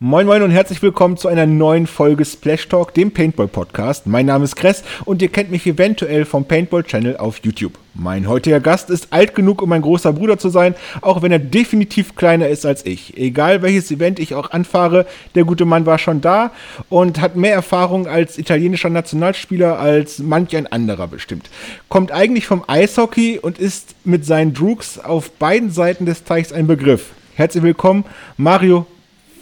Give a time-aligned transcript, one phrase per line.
[0.00, 4.06] Moin Moin und herzlich willkommen zu einer neuen Folge Splash Talk, dem Paintball Podcast.
[4.06, 7.72] Mein Name ist Kress und ihr kennt mich eventuell vom Paintball Channel auf YouTube.
[7.94, 11.40] Mein heutiger Gast ist alt genug, um mein großer Bruder zu sein, auch wenn er
[11.40, 13.16] definitiv kleiner ist als ich.
[13.16, 16.52] Egal welches Event ich auch anfahre, der gute Mann war schon da
[16.88, 21.50] und hat mehr Erfahrung als italienischer Nationalspieler als manch ein anderer bestimmt.
[21.88, 26.68] Kommt eigentlich vom Eishockey und ist mit seinen Droogs auf beiden Seiten des Teichs ein
[26.68, 27.06] Begriff.
[27.34, 28.04] Herzlich willkommen,
[28.36, 28.86] Mario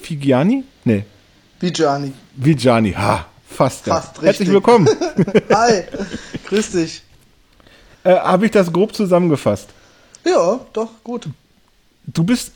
[0.07, 0.63] Figiani?
[0.85, 1.05] Nee.
[1.61, 2.13] Vigiani.
[2.37, 3.89] Vigiani, ha, fast.
[3.89, 3.97] Ja.
[3.97, 4.27] Fast richtig.
[4.27, 4.89] Herzlich willkommen.
[5.53, 5.83] Hi,
[6.47, 7.03] grüß dich.
[8.05, 9.69] Äh, Habe ich das grob zusammengefasst?
[10.25, 11.29] Ja, doch, gut.
[12.07, 12.53] Du bist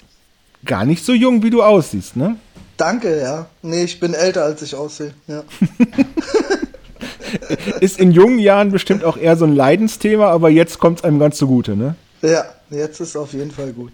[0.65, 2.37] gar nicht so jung, wie du aussiehst, ne?
[2.77, 3.47] Danke, ja.
[3.63, 5.43] Nee, ich bin älter, als ich aussehe, ja.
[7.81, 11.19] Ist in jungen Jahren bestimmt auch eher so ein Leidensthema, aber jetzt kommt es einem
[11.19, 11.97] ganz zugute, ne?
[12.23, 13.93] Ja, jetzt ist es auf jeden Fall gut.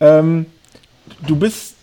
[0.00, 0.46] Ähm,
[1.28, 1.74] du bist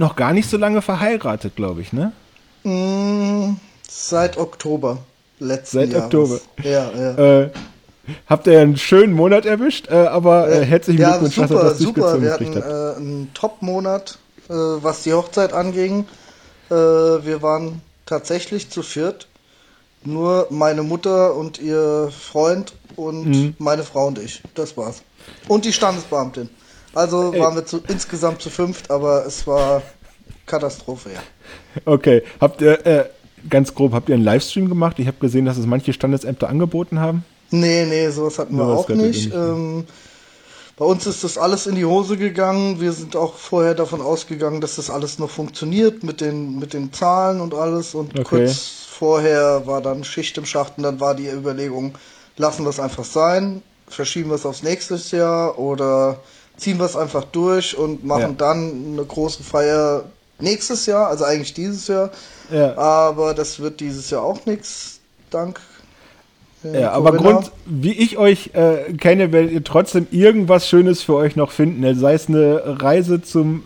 [0.00, 2.12] noch gar nicht so lange verheiratet, glaube ich, ne?
[2.64, 3.56] Mm,
[3.88, 4.98] seit Oktober
[5.38, 6.04] letzten Seit Jahres.
[6.06, 6.40] Oktober.
[6.62, 7.40] Ja, ja.
[7.42, 7.50] Äh,
[8.26, 11.68] habt ihr einen schönen Monat erwischt, äh, aber äh, herzlichen ja, Glückwunsch, super, dass ihr
[11.70, 12.22] das super.
[12.22, 16.06] Wir hatten äh, einen Top-Monat, äh, was die Hochzeit anging.
[16.70, 19.28] Äh, wir waren tatsächlich zu viert.
[20.02, 23.54] Nur meine Mutter und ihr Freund und Mhm.
[23.58, 24.42] meine Frau und ich.
[24.54, 25.02] Das war's.
[25.46, 26.48] Und die Standesbeamtin.
[26.94, 29.82] Also waren wir zu, insgesamt zu fünft, aber es war
[30.46, 31.20] Katastrophe, ja.
[31.84, 33.04] Okay, habt ihr, äh,
[33.48, 34.98] ganz grob, habt ihr einen Livestream gemacht?
[34.98, 37.24] Ich habe gesehen, dass es manche Standesämter angeboten haben.
[37.50, 39.36] Nee, nee, sowas hatten wir Sowas auch nicht, ne?
[39.36, 39.84] ähm,
[40.76, 42.80] bei uns ist das alles in die Hose gegangen.
[42.80, 46.90] Wir sind auch vorher davon ausgegangen, dass das alles noch funktioniert mit den, mit den
[46.92, 47.94] Zahlen und alles.
[47.94, 48.24] Und Okay.
[48.24, 51.98] kurz vorher war dann Schicht im Schacht und dann war die Überlegung,
[52.38, 56.20] lassen wir es einfach sein, verschieben wir es aufs nächste Jahr oder
[56.60, 58.32] ziehen wir es einfach durch und machen Ja.
[58.36, 60.04] dann eine große Feier
[60.38, 62.10] nächstes Jahr, also eigentlich dieses Jahr.
[62.50, 62.76] Ja.
[62.78, 65.60] Aber das wird dieses Jahr auch nichts, dank.
[66.64, 67.12] äh, Ja, aber.
[67.12, 71.80] Grund, wie ich euch äh, kenne, werdet ihr trotzdem irgendwas Schönes für euch noch finden.
[71.80, 71.94] ne?
[71.94, 73.64] Sei es eine Reise zum,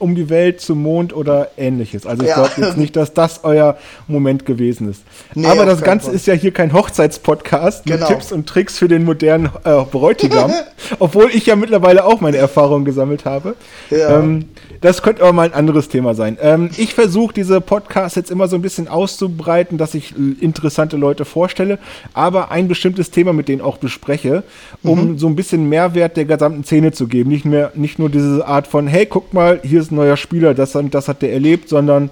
[0.00, 2.06] um die Welt, zum Mond oder ähnliches.
[2.06, 2.34] Also ich Ja.
[2.34, 3.76] glaube jetzt nicht, dass das euer
[4.08, 5.02] Moment gewesen ist.
[5.34, 6.14] Nee, aber das Ganze Fall.
[6.14, 8.08] ist ja hier kein Hochzeitspodcast mit Genau.
[8.08, 10.52] Tipps und Tricks für den modernen äh, Bräutigam.
[10.98, 13.54] obwohl ich ja mittlerweile auch meine Erfahrungen gesammelt habe.
[13.90, 14.18] Ja.
[14.18, 14.46] Ähm,
[14.80, 16.38] das könnte aber mal ein anderes Thema sein.
[16.40, 20.96] Ähm, ich versuche diese Podcasts jetzt immer so ein bisschen auszubreiten, dass ich äh, interessante
[20.96, 21.78] Leute vorstelle,
[22.14, 24.42] aber ein bestimmtes Thema mit denen auch bespreche,
[24.82, 27.30] um so ein bisschen Mehrwert der gesamten Szene zu geben.
[27.30, 30.54] Nicht mehr, nicht nur diese Art von, hey, guck mal, hier ist ein neuer Spieler,
[30.54, 32.10] das, das hat der erlebt, sondern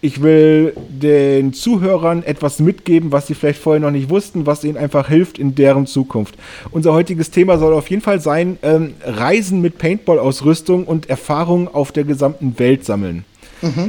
[0.00, 4.76] ich will den Zuhörern etwas mitgeben, was sie vielleicht vorher noch nicht wussten, was ihnen
[4.76, 6.34] einfach hilft in deren Zukunft.
[6.72, 11.90] Unser heutiges Thema soll auf jeden Fall sein, ähm, Reisen mit Paintball-Ausrüstung und Erfahrungen auf
[11.90, 13.24] der gesamten Welt sammeln.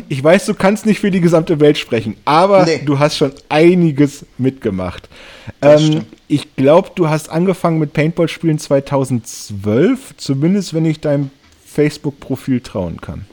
[0.07, 2.83] Ich weiß, du kannst nicht für die gesamte Welt sprechen, aber Nee.
[2.85, 5.09] du hast schon einiges mitgemacht.
[5.61, 11.29] Ähm, ich glaube, du hast angefangen mit Paintball-Spielen 2012, zumindest wenn ich deinem
[11.75, 13.25] Facebook-Profil trauen kann.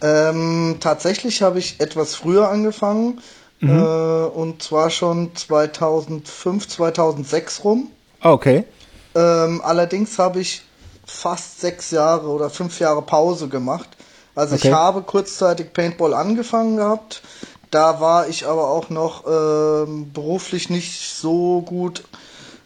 [0.00, 3.20] Ähm, tatsächlich habe ich etwas früher angefangen.
[3.62, 7.88] Äh, und zwar schon 2005, 2006 rum.
[8.20, 8.64] Ah, okay.
[9.14, 10.62] Ähm, allerdings habe ich
[11.04, 13.88] fast sechs Jahre oder fünf Jahre Pause gemacht.
[14.34, 14.68] Also Okay.
[14.68, 17.20] ich habe kurzzeitig Paintball angefangen gehabt.
[17.70, 22.04] Da war ich aber auch noch ähm, beruflich nicht so gut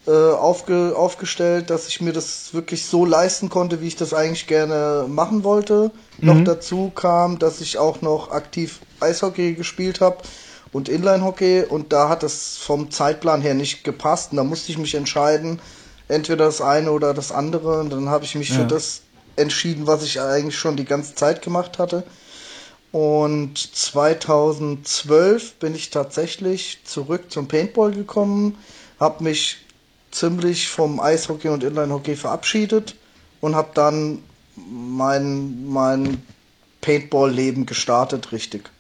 [0.07, 4.47] äh, aufge aufgestellt, dass ich mir das wirklich so leisten konnte, wie ich das eigentlich
[4.47, 5.91] gerne machen wollte.
[6.19, 10.19] Noch dazu kam, dass ich auch noch aktiv Eishockey gespielt habe
[10.73, 14.79] und Inline-Hockey und da hat es vom Zeitplan her nicht gepasst und da musste ich
[14.79, 15.61] mich entscheiden,
[16.09, 18.57] entweder das eine oder das andere und dann habe ich mich Ja.
[18.57, 19.01] für das
[19.37, 22.05] entschieden, was ich eigentlich schon die ganze Zeit gemacht hatte.
[22.93, 28.57] Und 2012 bin ich tatsächlich zurück zum Paintball gekommen,
[29.01, 29.64] habe mich
[30.15, 32.95] ziemlich vom Eishockey und Inline-Hockey verabschiedet
[33.41, 34.21] und habe dann
[34.57, 36.23] mein, mein
[36.81, 38.71] Paintball-Leben gestartet, richtig.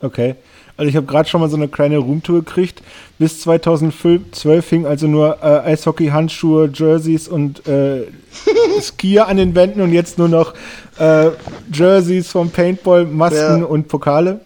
[0.00, 0.34] Okay.
[0.76, 2.82] Also ich habe gerade schon mal so eine kleine Roomtour gekriegt.
[3.18, 8.06] Bis 2012 hing also nur äh, Eishockey, Handschuhe, Jerseys und äh,
[8.80, 10.54] Skier an den Wänden und jetzt nur noch
[10.98, 11.30] äh,
[11.72, 13.64] Jerseys vom Paintball, Masken Ja.
[13.66, 14.40] und Pokale.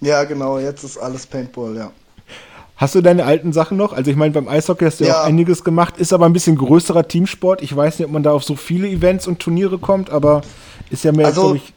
[0.00, 1.92] Ja, genau, jetzt ist alles Paintball, ja.
[2.76, 3.94] Hast du deine alten Sachen noch?
[3.94, 5.10] Also ich meine, beim Eishockey hast du ja.
[5.10, 5.20] Ja.
[5.22, 7.62] auch einiges gemacht, ist aber ein bisschen größerer Teamsport.
[7.62, 10.42] Ich weiß nicht, ob man da auf so viele Events und Turniere kommt, aber
[10.90, 11.72] ist ja mehr, Also, ich,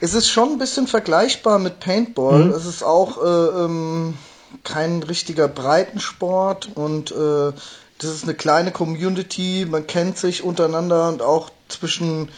[0.00, 2.44] Es ist schon ein bisschen vergleichbar mit Paintball.
[2.44, 2.50] Mhm.
[2.50, 4.14] Es ist auch äh, ähm,
[4.62, 7.52] kein richtiger Breitensport und äh,
[7.98, 9.66] das ist eine kleine Community.
[9.68, 12.28] Man kennt sich untereinander und auch zwischen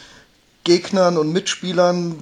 [0.64, 2.17] Gegnern und Mitspielern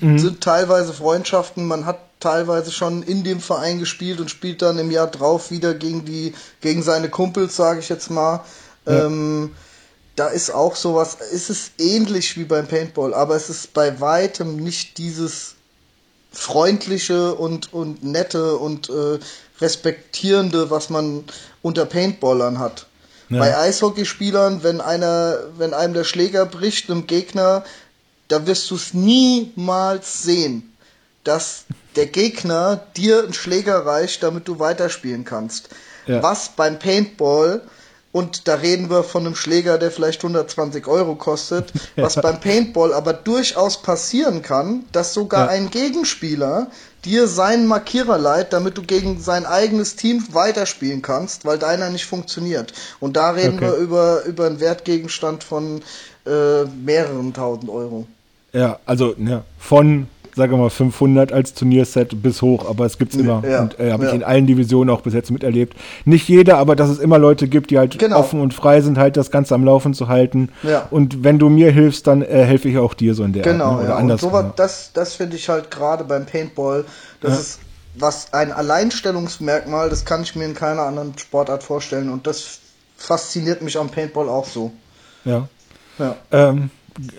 [0.00, 0.18] mhm.
[0.18, 4.90] sind teilweise Freundschaften, man hat teilweise schon in dem Verein gespielt und spielt dann im
[4.90, 8.44] Jahr drauf wieder gegen die, gegen seine Kumpels, sage ich jetzt mal.
[8.86, 9.06] Ja.
[9.06, 9.54] Ähm,
[10.16, 14.56] da ist auch sowas, ist es ähnlich wie beim Paintball, aber es ist bei weitem
[14.56, 15.56] nicht dieses
[16.32, 19.18] freundliche und, und nette und äh,
[19.60, 21.24] respektierende, was man
[21.62, 22.86] unter Paintballern hat.
[23.28, 23.40] Ja.
[23.40, 27.64] Bei Eishockeyspielern, wenn einer, wenn einem der Schläger bricht, einem Gegner,
[28.28, 30.75] da wirst du es niemals sehen,
[31.26, 31.64] dass
[31.96, 35.70] der Gegner dir einen Schläger reicht, damit du weiterspielen kannst.
[36.06, 36.22] Ja.
[36.22, 37.62] Was beim Paintball
[38.16, 42.22] und da reden wir von einem Schläger, der vielleicht 120 Euro kostet, was ja.
[42.22, 45.52] beim Paintball aber durchaus passieren kann, dass sogar ja.
[45.52, 46.68] ein Gegenspieler
[47.04, 52.06] dir seinen Markierer leiht, damit du gegen sein eigenes Team weiterspielen kannst, weil deiner nicht
[52.06, 52.72] funktioniert.
[53.00, 53.66] Und da reden okay.
[53.66, 55.82] wir über, über einen Wertgegenstand von
[56.24, 58.06] äh, mehreren tausend Euro.
[58.54, 63.42] Ja, also ja, von sage mal 500 als Turnierset bis hoch, aber es gibt's immer
[63.48, 64.10] ja, und äh, habe ja.
[64.10, 65.74] ich in allen Divisionen auch bis jetzt miterlebt.
[66.04, 68.18] Nicht jeder, aber dass es immer Leute gibt, die halt genau.
[68.18, 70.50] offen und frei sind, halt das Ganze am Laufen zu halten.
[70.62, 70.86] Ja.
[70.90, 73.64] Und wenn du mir hilfst, dann äh, helfe ich auch dir so in der genau,
[73.64, 73.84] Art, ne?
[73.86, 74.20] oder anders.
[74.20, 76.84] So das das finde ich halt gerade beim Paintball,
[77.20, 77.60] das ist
[77.98, 82.58] was ein Alleinstellungsmerkmal, das kann ich mir in keiner anderen Sportart vorstellen und das
[82.98, 84.70] fasziniert mich am Paintball auch so.
[85.24, 85.48] Ja.
[85.98, 86.16] Ja.
[86.30, 86.70] Ähm,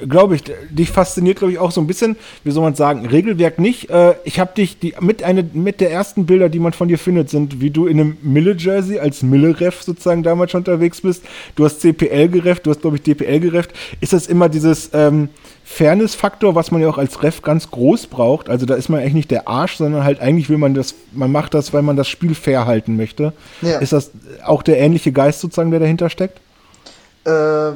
[0.07, 3.59] glaube ich, dich fasziniert, glaube ich, auch so ein bisschen, wie soll man sagen, Regelwerk
[3.59, 3.89] nicht.
[3.89, 6.97] Äh, ich habe dich, die, mit, eine, mit der ersten Bilder, die man von dir
[6.97, 11.23] findet, sind, wie du in einem Mille-Jersey als Mille-Ref sozusagen damals schon unterwegs bist.
[11.55, 13.71] Du hast CPL gerefft, du hast, glaube ich, DPL gerefft.
[14.01, 15.29] Ist das immer dieses ähm,
[15.63, 18.49] Fairness-Faktor, was man ja auch als Ref ganz groß braucht?
[18.49, 21.31] Also da ist man eigentlich nicht der Arsch, sondern halt eigentlich will man das, man
[21.31, 23.33] macht das, weil man das Spiel fair halten möchte.
[23.61, 23.79] Ja.
[23.79, 24.11] Ist das
[24.43, 26.39] auch der ähnliche Geist sozusagen, der dahinter steckt?
[27.25, 27.73] Äh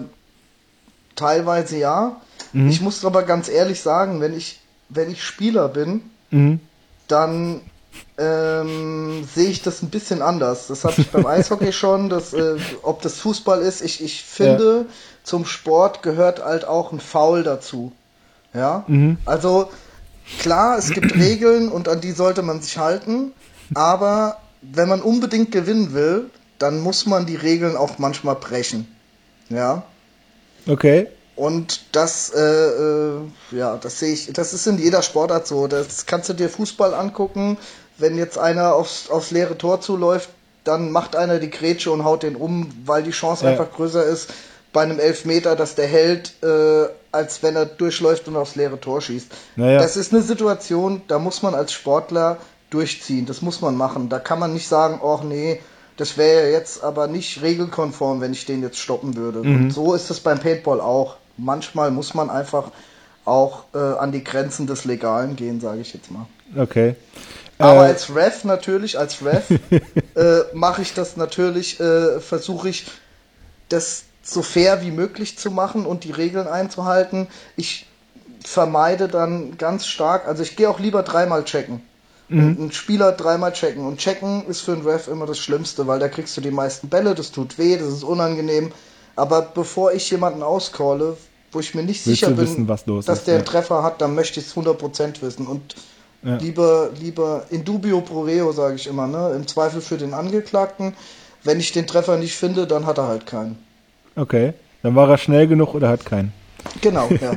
[1.22, 2.20] Teilweise ja.
[2.52, 2.70] Mhm.
[2.70, 4.60] Ich muss aber ganz ehrlich sagen, wenn ich,
[4.90, 6.02] wenn ich Spieler bin,
[6.32, 6.60] mhm.
[7.08, 7.62] dann
[8.18, 10.66] ähm, sehe ich das ein bisschen anders.
[10.66, 13.84] Das habe ich beim Eishockey schon, dass, äh, ob das Fußball ist.
[13.84, 14.94] Ich, ich finde, ja.
[15.24, 17.92] zum Sport gehört halt auch ein Foul dazu.
[18.56, 19.18] Ja, mhm.
[19.26, 19.70] also
[20.40, 23.32] klar, es gibt Regeln und an die sollte man sich halten,
[23.76, 28.88] aber wenn man unbedingt gewinnen will, dann muss man die Regeln auch manchmal brechen.
[29.50, 29.84] Ja.
[30.68, 31.08] Okay.
[31.36, 33.20] Und das, äh, äh,
[33.52, 35.68] ja, das sehe ich, das ist in jeder Sportart so.
[35.68, 37.58] Das kannst du dir Fußball angucken.
[37.98, 40.30] Wenn jetzt einer aufs, aufs leere Tor zuläuft,
[40.64, 43.52] dann macht einer die Grätsche und haut den um, weil die Chance ja.
[43.52, 44.30] einfach größer ist
[44.74, 49.02] bei einem Elfmeter, dass der hält, äh, als wenn er durchläuft und aufs leere Tor
[49.02, 49.28] schießt.
[49.56, 49.80] Naja.
[49.80, 52.38] Das ist eine Situation, da muss man als Sportler
[52.70, 53.26] durchziehen.
[53.26, 54.10] Das muss man machen.
[54.10, 55.60] Da kann man nicht sagen, oh nee,
[55.98, 59.40] das wäre jetzt aber nicht regelkonform, wenn ich den jetzt stoppen würde.
[59.40, 59.56] Mhm.
[59.56, 61.18] Und so ist es beim Paintball auch.
[61.38, 62.72] Manchmal muss man einfach
[63.26, 66.26] auch äh, an die Grenzen des Legalen gehen, sage ich jetzt mal.
[66.58, 66.96] Okay.
[67.58, 69.50] Aber äh, als Ref natürlich, als Ref
[70.16, 72.88] äh, mache ich das natürlich, äh, versuche ich
[73.70, 77.28] das so fair wie möglich zu machen und die Regeln einzuhalten.
[77.56, 77.88] Ich
[78.44, 81.82] vermeide dann ganz stark, also ich gehe auch lieber dreimal checken.
[82.32, 82.58] Mhm.
[82.60, 83.86] Einen Spieler dreimal checken.
[83.86, 86.88] Und checken ist für einen Ref immer das Schlimmste, weil da kriegst du die meisten
[86.88, 88.72] Bälle, das tut weh, das ist unangenehm.
[89.16, 91.18] Aber bevor ich jemanden auscalle,
[91.52, 94.16] wo ich mir nicht Willst sicher bin, wissen, dass ist, der einen Treffer hat, dann
[94.16, 95.46] möchte ich es 100% wissen.
[95.46, 95.76] Und
[96.24, 96.38] ja.
[96.38, 99.34] lieber, lieber in dubio pro reo, sage ich immer, ne?
[99.36, 100.94] im Zweifel für den Angeklagten.
[101.44, 103.58] Wenn ich den Treffer nicht finde, dann hat er halt keinen.
[104.16, 106.32] Okay, dann war er schnell genug oder hat keinen.
[106.82, 107.34] Genau, ja.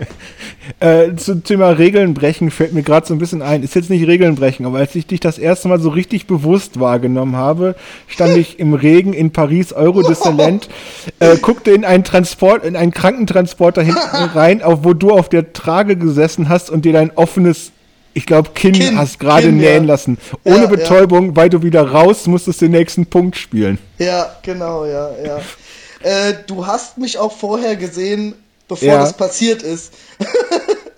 [1.07, 3.62] äh, zum Thema Regeln brechen fällt mir gerade so ein bisschen ein.
[3.62, 6.81] Ist jetzt nicht Regeln brechen, aber als ich dich das erste Mal so richtig bewusst
[6.81, 7.75] wahrgenommen habe,
[8.07, 10.69] stand ich im Regen in Paris, Euro Disneyland,
[11.19, 14.00] äh, guckte in einen Transport, in einen Krankentransporter hinten
[14.35, 17.73] rein, auf, wo du auf der Trage gesessen hast und dir dein offenes
[18.16, 19.88] ich glaube, Kinn, Kinn, hast gerade nähen ja.
[19.88, 20.19] lassen.
[20.45, 21.37] Ohne ja, Betäubung, ja.
[21.37, 23.78] weil du wieder raus musstest den nächsten Punkt spielen.
[23.99, 25.38] Ja, genau, ja, ja.
[26.04, 28.35] Äh, du hast mich auch vorher gesehen
[28.68, 28.99] bevor ja.
[28.99, 29.92] das passiert ist.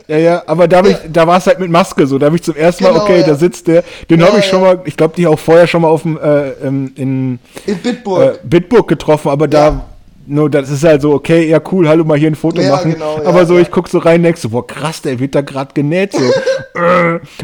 [0.09, 2.17] Ja, ja, aber da, ich, da war es halt mit Maske so.
[2.19, 3.27] Da habe ich zum ersten Mal, genau, okay, ja.
[3.27, 3.83] da sitzt der.
[4.09, 6.17] Den ja, habe ich schon mal, ich glaube, die auch vorher schon mal auf dem,
[6.17, 8.23] äh, ähm, in, in Bitburg.
[8.23, 9.85] Äh, Bitburg getroffen, aber da,
[10.27, 12.93] nur das ist halt so, okay, ja cool, hallo, mal hier ein Foto machen.
[12.93, 15.73] Genau, aber so, ich guck so rein, denkst so, boah, krass, der wird da gerade
[15.75, 16.19] genäht, so.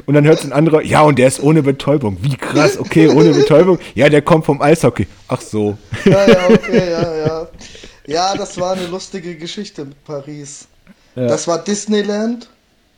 [0.07, 2.19] und dann hört ein anderer, ja, und der ist ohne Betäubung.
[2.21, 3.81] Wie krass, okay, ohne Betäubung.
[3.97, 5.09] Ja, der kommt vom Eishockey.
[5.27, 5.77] Ach so.
[6.05, 7.49] Ja, ja, okay, ja, ja.
[8.07, 10.67] Ja, das war eine lustige Geschichte mit Paris.
[11.15, 11.27] Ja.
[11.27, 12.49] Das war Disneyland.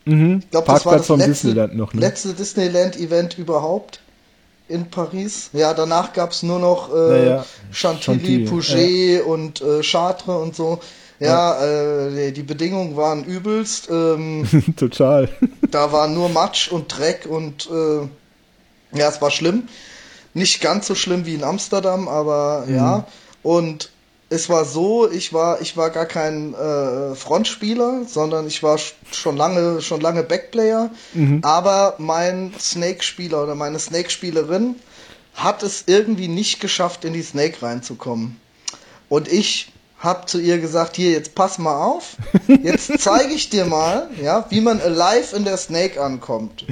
[0.04, 0.40] Mhm.
[0.44, 2.00] Ich glaube, das war das letzte, Disneyland noch, ne?
[2.00, 4.00] letzte Disneyland-Event überhaupt
[4.68, 5.50] in Paris.
[5.52, 7.46] Ja, danach gab es nur noch äh, ja, ja.
[7.70, 9.24] Chantilly, Chantilly Pouget ja.
[9.24, 10.80] und äh, Chartres und so.
[11.20, 12.06] Ja, ja.
[12.08, 13.88] Äh, die Bedingungen waren übelst.
[13.90, 14.46] Ähm,
[14.76, 15.28] Total.
[15.70, 19.68] Da war nur Matsch und Dreck und äh, ja, es war schlimm.
[20.34, 22.74] Nicht ganz so schlimm wie in Amsterdam, aber mhm.
[22.74, 23.06] ja.
[23.42, 23.90] Und
[24.34, 28.78] es war so, ich war, ich war gar kein äh, Frontspieler, sondern ich war
[29.12, 30.90] schon lange, schon lange Backplayer.
[31.12, 31.40] Mhm.
[31.42, 34.74] Aber mein Snake-Spieler oder meine Snake-Spielerin
[35.34, 38.40] hat es irgendwie nicht geschafft, in die Snake reinzukommen.
[39.08, 42.16] Und ich habe zu ihr gesagt, hier, jetzt pass mal auf,
[42.62, 46.66] jetzt zeige ich dir mal, ja, wie man alive in der Snake ankommt.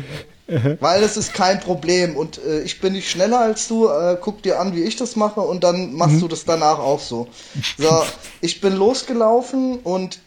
[0.81, 4.43] Weil es ist kein Problem und äh, ich bin nicht schneller als du, äh, guck
[4.43, 6.21] dir an, wie ich das mache und dann machst mhm.
[6.21, 7.29] du das danach auch so.
[7.79, 8.03] So,
[8.41, 10.19] ich bin losgelaufen und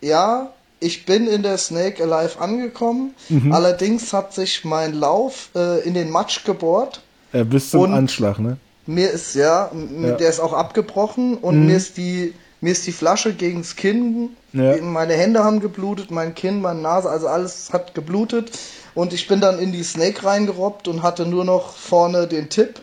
[0.00, 3.14] ja, ich bin in der Snake Alive angekommen.
[3.28, 3.52] Mhm.
[3.52, 7.02] Allerdings hat sich mein Lauf äh, in den Matsch gebohrt.
[7.32, 8.58] Ja, bis zum Anschlag, ne?
[8.86, 11.66] Mir ist, ja, ja, der ist auch abgebrochen und mhm.
[11.66, 14.80] mir ist die mir ist die Flasche gegens Kinn, ja.
[14.80, 18.52] meine Hände haben geblutet, mein Kinn, meine Nase, also alles hat geblutet.
[18.94, 22.80] Und ich bin dann in die Snake reingerobbt und hatte nur noch vorne den Tipp.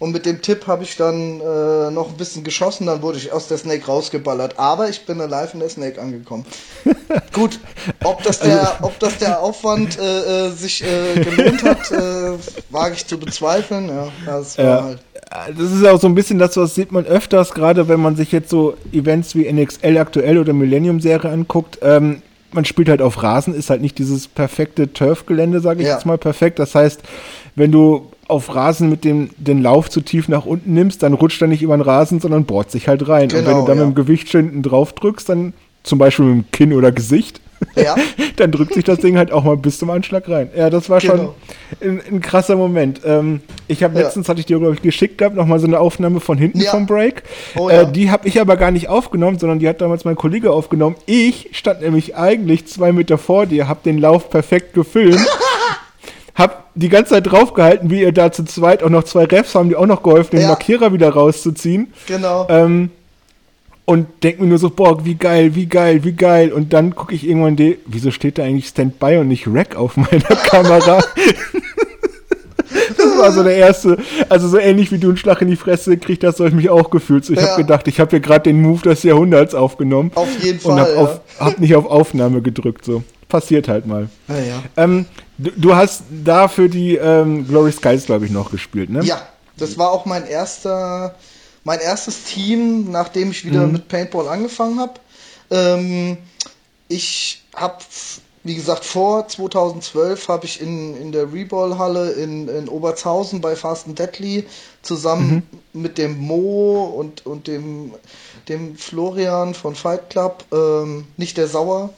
[0.00, 3.32] Und mit dem Tipp habe ich dann äh, noch ein bisschen geschossen, dann wurde ich
[3.32, 4.58] aus der Snake rausgeballert.
[4.58, 6.44] Aber ich bin alive in der Snake angekommen.
[7.32, 7.58] Gut,
[8.02, 12.36] ob das der, also- ob das der Aufwand äh, äh, sich äh, gelohnt hat, äh,
[12.70, 13.88] wage ich zu bezweifeln.
[13.88, 14.82] Ja, das war ja.
[14.84, 14.98] halt.
[15.56, 18.30] Das ist auch so ein bisschen das, was sieht man öfters, gerade wenn man sich
[18.30, 21.78] jetzt so Events wie NXL aktuell oder Millennium Serie anguckt.
[21.82, 22.20] Ähm,
[22.54, 25.94] man spielt halt auf Rasen, ist halt nicht dieses perfekte Turf-Gelände, sage ich ja.
[25.94, 26.58] jetzt mal perfekt.
[26.58, 27.02] Das heißt,
[27.54, 31.42] wenn du auf Rasen mit dem den Lauf zu tief nach unten nimmst, dann rutscht
[31.42, 33.28] er nicht über den Rasen, sondern bohrt sich halt rein.
[33.28, 33.84] Genau, und wenn du genau, dann ja.
[33.86, 37.40] mit dem Gewicht hinten drauf drückst, dann zum Beispiel mit dem Kinn oder Gesicht,
[37.76, 37.94] ja.
[38.36, 40.50] dann drückt sich das Ding halt auch mal bis zum Anschlag rein.
[40.56, 41.34] Ja, das war schon genau.
[41.80, 43.00] ein, ein, krasser Moment.
[43.04, 44.04] Ähm, ich habe ja.
[44.04, 46.70] letztens, hatte ich dir, glaube ich, geschickt gehabt, nochmal so eine Aufnahme von hinten ja.
[46.70, 47.22] vom Break.
[47.56, 50.50] Oh, äh, die habe ich aber gar nicht aufgenommen, sondern die hat damals mein Kollege
[50.50, 50.96] aufgenommen.
[51.06, 55.20] Ich stand nämlich eigentlich zwei Meter vor dir, habe den Lauf perfekt gefilmt.
[56.34, 59.68] hab die ganze Zeit draufgehalten, wie ihr da zu zweit auch noch zwei Refs haben,
[59.68, 61.92] die auch noch geholfen, den Markierer wieder rauszuziehen.
[62.06, 62.46] Genau.
[62.48, 62.90] Ähm,
[63.86, 66.52] und denke mir nur so, boah, wie geil, wie geil, wie geil.
[66.52, 69.96] Und dann gucke ich irgendwann, die, wieso steht da eigentlich Standby und nicht Rack auf
[69.96, 71.02] meiner Kamera?
[72.96, 73.98] das war so der erste,
[74.28, 76.70] also so ähnlich wie du einen Schlag in die Fresse kriegt, das habe ich mich
[76.70, 77.26] auch gefühlt.
[77.26, 77.48] So, ich ja.
[77.48, 80.12] habe gedacht, ich habe hier gerade den Move des Jahrhunderts aufgenommen.
[80.14, 80.72] Auf jeden Fall.
[80.72, 81.44] Und habe ja.
[81.44, 83.02] hab nicht auf Aufnahme gedrückt, so.
[83.28, 84.08] Passiert halt mal.
[84.28, 84.62] Ja, ja.
[84.76, 85.06] Ähm,
[85.38, 89.02] du, du, hast da für die ähm, Glory Skies, glaube ich, noch gespielt, ne?
[89.02, 89.20] Ja,
[89.56, 91.16] das war auch mein erster
[91.64, 93.72] mein erstes Team, nachdem ich wieder mhm.
[93.72, 95.00] mit Paintball angefangen habe.
[95.50, 96.18] Ähm,
[96.88, 97.78] ich habe,
[98.44, 103.86] wie gesagt, vor 2012 habe ich in, in der Reball-Halle in, in Obertshausen bei Fast
[103.86, 104.44] and Deadly
[104.82, 105.42] zusammen
[105.72, 105.80] mhm.
[105.80, 107.94] mit dem Mo und, und dem,
[108.48, 111.90] dem Florian von Fight Club, ähm, nicht der Sauer,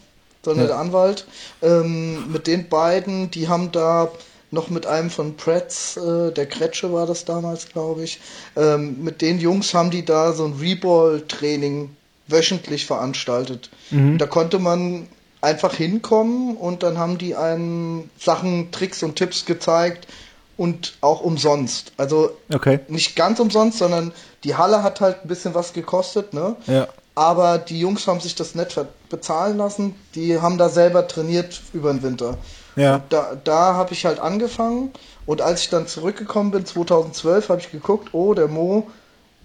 [0.45, 0.75] sondern ja.
[0.75, 1.27] der Anwalt,
[1.63, 4.11] ähm, mit den beiden, die haben da
[4.57, 8.19] noch mit einem von Pretz, äh, der Kretsche war das damals, glaube ich.
[8.57, 11.95] Ähm, mit den Jungs haben die da so ein Reball-Training
[12.27, 13.71] wöchentlich veranstaltet.
[13.91, 14.19] Mhm.
[14.19, 15.07] Da konnte man
[15.41, 20.09] einfach hinkommen und dann haben die einen Sachen, Tricks und Tipps gezeigt
[20.57, 21.93] und auch umsonst.
[21.97, 22.81] Also okay.
[22.89, 26.57] nicht ganz umsonst, sondern die Halle hat halt ein bisschen was gekostet, ne?
[26.67, 26.89] Ja.
[27.15, 29.95] Aber die Jungs haben sich das nicht bezahlen lassen.
[30.15, 32.37] Die haben da selber trainiert über den Winter.
[32.77, 33.03] Ja.
[33.09, 34.93] Da, da habe ich halt angefangen
[35.25, 38.87] und als ich dann zurückgekommen bin, 2012, habe ich geguckt, oh, der Mo,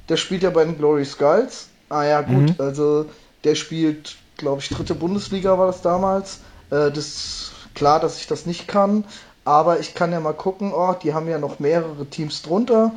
[0.09, 1.69] der spielt ja bei den Glory Skulls.
[1.89, 2.55] Ah ja, gut, mhm.
[2.57, 3.05] also
[3.43, 6.39] der spielt, glaube ich, dritte Bundesliga war das damals.
[6.69, 9.05] Äh, das ist klar, dass ich das nicht kann,
[9.45, 12.91] aber ich kann ja mal gucken, oh, die haben ja noch mehrere Teams drunter.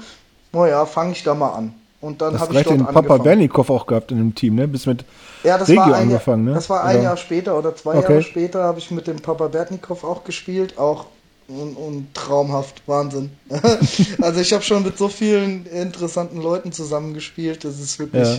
[0.53, 1.75] Naja, fange ich da mal an.
[2.05, 4.69] Und dann habe ich dort den Papa Bernikow auch gehabt in dem Team, ne?
[4.69, 5.07] Bis mit
[5.43, 6.53] ja, das Regio war ein, angefangen, ne?
[6.53, 7.05] Das war ein oder?
[7.05, 8.13] Jahr später oder zwei okay.
[8.13, 11.07] Jahre später habe ich mit dem Papa Bernikow auch gespielt, auch
[11.49, 13.31] und, und traumhaft, Wahnsinn.
[14.21, 18.39] also ich habe schon mit so vielen interessanten Leuten zusammengespielt, das ist wirklich ja.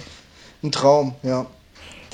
[0.63, 1.47] ein Traum, ja.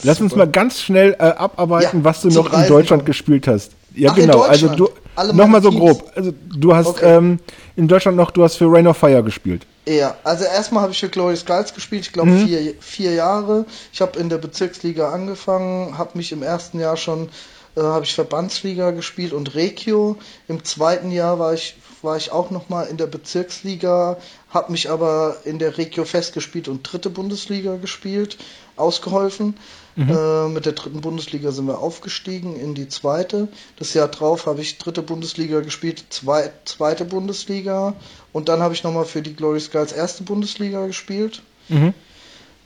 [0.03, 0.23] Lass super.
[0.23, 3.73] uns mal ganz schnell äh, abarbeiten, ja, was du noch in Deutschland gespielt hast.
[3.93, 4.41] Ja, Ach, genau.
[4.43, 4.89] Also du
[5.33, 6.09] nochmal so grob.
[6.15, 7.17] Also du hast okay.
[7.17, 7.39] ähm,
[7.75, 9.67] in Deutschland noch, du hast für Rain of Fire gespielt.
[9.87, 12.47] Ja, also erstmal habe ich für Glory Skulls gespielt, ich glaube mhm.
[12.47, 13.65] vier, vier Jahre.
[13.91, 17.29] Ich habe in der Bezirksliga angefangen, habe mich im ersten Jahr schon,
[17.75, 20.17] äh, habe ich Verbandsliga gespielt und Regio.
[20.47, 24.17] Im zweiten Jahr war ich, war ich auch nochmal in der Bezirksliga,
[24.49, 28.37] habe mich aber in der Regio festgespielt und dritte Bundesliga gespielt,
[28.75, 29.57] ausgeholfen.
[29.95, 30.09] Mhm.
[30.09, 33.49] Äh, mit der dritten Bundesliga sind wir aufgestiegen in die zweite.
[33.77, 37.93] Das Jahr drauf habe ich dritte Bundesliga gespielt, zwei, zweite Bundesliga
[38.31, 41.41] und dann habe ich nochmal für die Glory Skulls erste Bundesliga gespielt.
[41.67, 41.93] Mhm.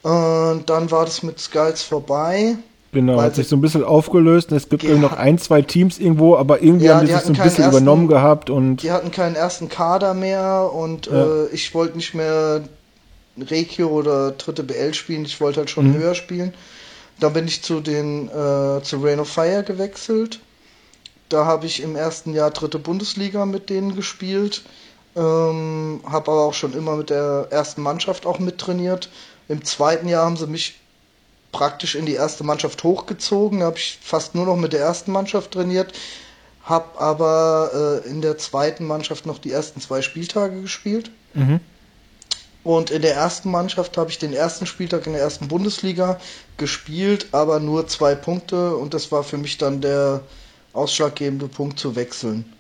[0.04, 2.58] Und dann war das mit Skulls vorbei.
[2.96, 4.54] Genau, hat sich so ein bisschen aufgelöst.
[4.54, 4.96] Es gibt ja.
[4.96, 7.66] noch ein, zwei Teams irgendwo, aber irgendwie ja, haben die, die sich so ein bisschen
[7.66, 8.78] ersten, übernommen gehabt und.
[8.78, 11.26] Die hatten keinen ersten Kader mehr und ja.
[11.26, 12.62] äh, ich wollte nicht mehr
[13.38, 15.98] Regio oder dritte BL spielen, ich wollte halt schon mhm.
[15.98, 16.54] höher spielen.
[17.20, 20.40] Dann bin ich zu den äh, zu Rain of Fire gewechselt.
[21.28, 24.64] Da habe ich im ersten Jahr dritte Bundesliga mit denen gespielt.
[25.18, 29.10] Ähm, habe aber auch schon immer mit der ersten Mannschaft auch mittrainiert.
[29.50, 30.80] Im zweiten Jahr haben sie mich
[31.58, 33.64] praktisch in die erste Mannschaft hochgezogen.
[33.64, 35.94] Habe ich fast nur noch mit der ersten Mannschaft trainiert.
[36.64, 41.12] Habe aber äh, in der zweiten Mannschaft noch die ersten zwei Spieltage gespielt.
[41.34, 41.60] Mhm.
[42.66, 46.20] Und in der ersten Mannschaft habe ich den ersten Spieltag in der ersten Bundesliga
[46.58, 50.22] gespielt, aber nur zwei Punkte und das war für mich dann der
[50.74, 52.52] ausschlaggebende Punkt zu wechseln.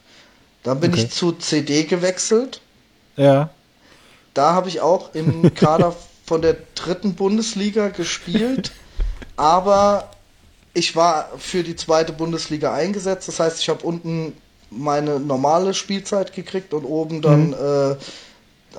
[0.61, 1.05] Dann bin okay.
[1.05, 2.61] ich zu CD gewechselt.
[3.15, 3.49] Ja.
[4.35, 8.71] Da habe ich auch im Kader von der dritten Bundesliga gespielt,
[9.37, 10.09] aber
[10.73, 13.27] ich war für die zweite Bundesliga eingesetzt.
[13.27, 14.33] Das heißt, ich habe unten
[14.69, 17.53] meine normale Spielzeit gekriegt und oben dann mhm.
[17.53, 17.95] äh,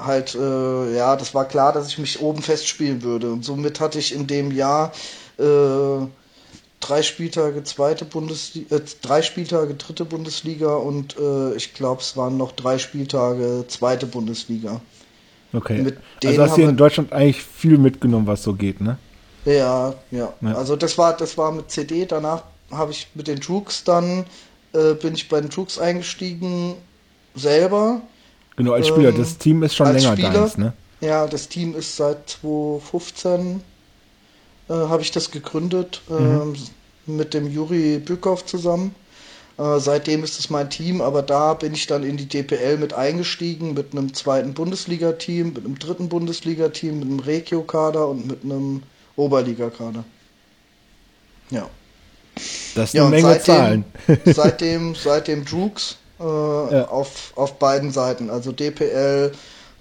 [0.01, 3.33] halt, äh, ja, das war klar, dass ich mich oben festspielen würde.
[3.33, 4.93] Und somit hatte ich in dem Jahr
[5.39, 6.07] äh,
[6.81, 12.37] drei Spieltage zweite Bundesliga, äh, drei Spieltage dritte Bundesliga und äh, ich glaube, es waren
[12.37, 14.81] noch drei Spieltage zweite Bundesliga.
[15.53, 15.83] Okay.
[15.83, 18.99] Mit also hast du in Deutschland eigentlich viel mitgenommen, was so geht, ne?
[19.47, 20.55] Ja, ja, ja.
[20.55, 22.05] Also das war, das war mit CD.
[22.05, 24.27] Danach habe ich mit den Trooks dann
[24.73, 26.75] äh, bin ich bei den Trooks eingestiegen
[27.35, 28.03] selber
[28.57, 29.11] Genau, als Spieler.
[29.11, 30.73] Ähm, das Team ist schon länger Spieler, deins, ne?
[31.01, 33.63] Ja, das Team ist seit 2015
[34.69, 36.55] äh, habe ich das gegründet mhm.
[36.55, 38.95] äh, mit dem Juri Bükow zusammen.
[39.59, 42.95] Äh, seitdem ist es mein Team, aber da bin ich dann in die DPL mit
[42.95, 48.83] eingestiegen, mit einem zweiten Bundesliga-Team, mit einem dritten Bundesliga-Team, mit einem Regio-Kader und mit einem
[49.17, 50.05] Oberliga-Kader.
[51.51, 51.69] Ja.
[52.75, 53.85] Das ist ja, eine Menge seitdem, Zahlen.
[54.27, 56.89] seitdem, seitdem Drooks äh, ja.
[56.89, 58.31] auf, auf beiden Seiten.
[58.31, 59.33] Also DPL,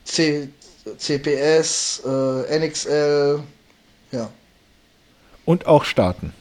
[0.06, 0.50] C,
[0.98, 3.42] CPS, äh, NXL,
[4.12, 4.30] ja.
[5.46, 6.34] Und auch Staaten.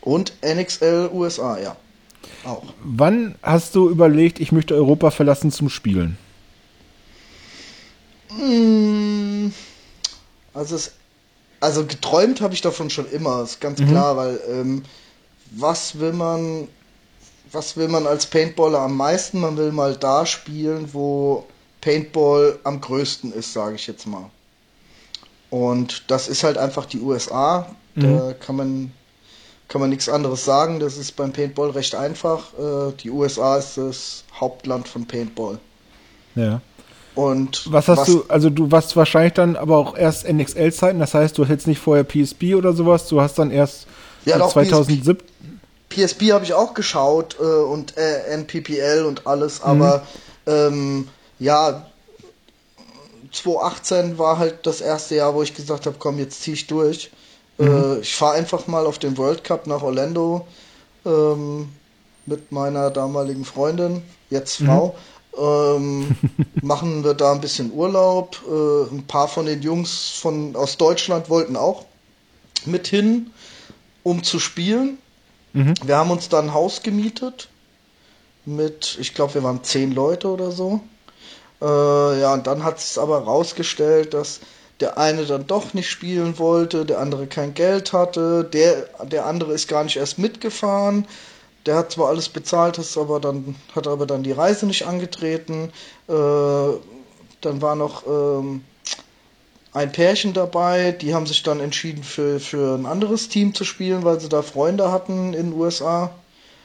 [0.00, 1.76] Und NXL USA, ja.
[2.44, 2.62] Auch.
[2.82, 6.16] Wann hast du überlegt, ich möchte Europa verlassen zum Spielen?
[8.28, 9.52] Hm,
[10.54, 10.92] also, es,
[11.60, 13.88] also geträumt habe ich davon schon immer, ist ganz mhm.
[13.88, 14.82] klar, weil ähm,
[15.50, 16.68] was will man
[17.52, 19.40] was will man als Paintballer am meisten?
[19.40, 21.46] Man will mal da spielen, wo
[21.80, 24.30] Paintball am größten ist, sage ich jetzt mal.
[25.50, 27.74] Und das ist halt einfach die USA.
[27.94, 28.02] Mhm.
[28.02, 28.92] Da kann man,
[29.68, 30.80] kann man nichts anderes sagen.
[30.80, 32.52] Das ist beim Paintball recht einfach.
[32.58, 35.58] Äh, die USA ist das Hauptland von Paintball.
[36.34, 36.60] Ja.
[37.16, 41.14] Und was hast was, du, also du warst wahrscheinlich dann aber auch erst NXL-Zeiten, das
[41.14, 43.86] heißt, du hast jetzt nicht vorher PSP oder sowas, du hast dann erst
[44.26, 45.16] ja, 2007.
[45.88, 49.64] PSP habe ich auch geschaut äh, und äh, NPPL und alles, mhm.
[49.64, 50.06] aber
[50.44, 50.52] mhm.
[50.52, 51.86] ähm, ja,
[53.32, 57.10] 2018 war halt das erste Jahr, wo ich gesagt habe, komm, jetzt ziehe ich durch.
[57.56, 57.66] Mhm.
[57.66, 60.46] Äh, ich fahre einfach mal auf den World Cup nach Orlando
[61.06, 61.70] ähm,
[62.26, 64.66] mit meiner damaligen Freundin, jetzt mhm.
[64.66, 64.86] Frau.
[64.88, 65.15] Mhm.
[65.38, 66.16] Ähm,
[66.62, 68.40] machen wir da ein bisschen Urlaub.
[68.48, 71.84] Äh, ein paar von den Jungs von, aus Deutschland wollten auch
[72.64, 73.30] mit hin,
[74.02, 74.98] um zu spielen.
[75.52, 75.74] Mhm.
[75.84, 77.48] Wir haben uns dann ein Haus gemietet
[78.44, 80.80] mit, ich glaube, wir waren zehn Leute oder so.
[81.60, 84.40] Äh, ja, und dann hat es aber rausgestellt, dass
[84.80, 89.52] der eine dann doch nicht spielen wollte, der andere kein Geld hatte, der, der andere
[89.52, 91.06] ist gar nicht erst mitgefahren.
[91.66, 95.72] Der hat zwar alles bezahlt, ist aber dann, hat aber dann die Reise nicht angetreten.
[96.08, 98.62] Äh, dann war noch ähm,
[99.72, 104.04] ein Pärchen dabei, die haben sich dann entschieden für, für ein anderes Team zu spielen,
[104.04, 106.12] weil sie da Freunde hatten in den USA.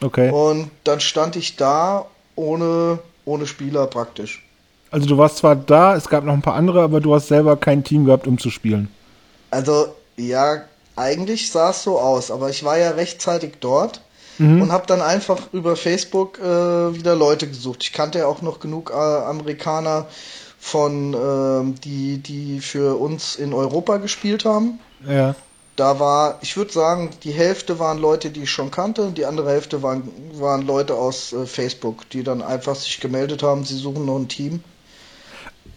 [0.01, 0.31] Okay.
[0.31, 4.45] Und dann stand ich da ohne, ohne Spieler praktisch.
[4.91, 7.57] Also du warst zwar da, es gab noch ein paar andere, aber du hast selber
[7.57, 8.89] kein Team gehabt, um zu spielen.
[9.49, 10.63] Also ja,
[10.95, 14.01] eigentlich sah es so aus, aber ich war ja rechtzeitig dort
[14.41, 14.62] mhm.
[14.62, 16.43] und habe dann einfach über Facebook äh,
[16.95, 17.84] wieder Leute gesucht.
[17.84, 20.08] Ich kannte ja auch noch genug äh, Amerikaner,
[20.62, 24.80] von ähm, die, die für uns in Europa gespielt haben.
[25.10, 25.34] Ja.
[25.75, 29.49] Da war, ich würde sagen, die Hälfte waren Leute, die ich schon kannte, die andere
[29.49, 34.06] Hälfte waren, waren Leute aus äh, Facebook, die dann einfach sich gemeldet haben, sie suchen
[34.06, 34.63] noch ein Team.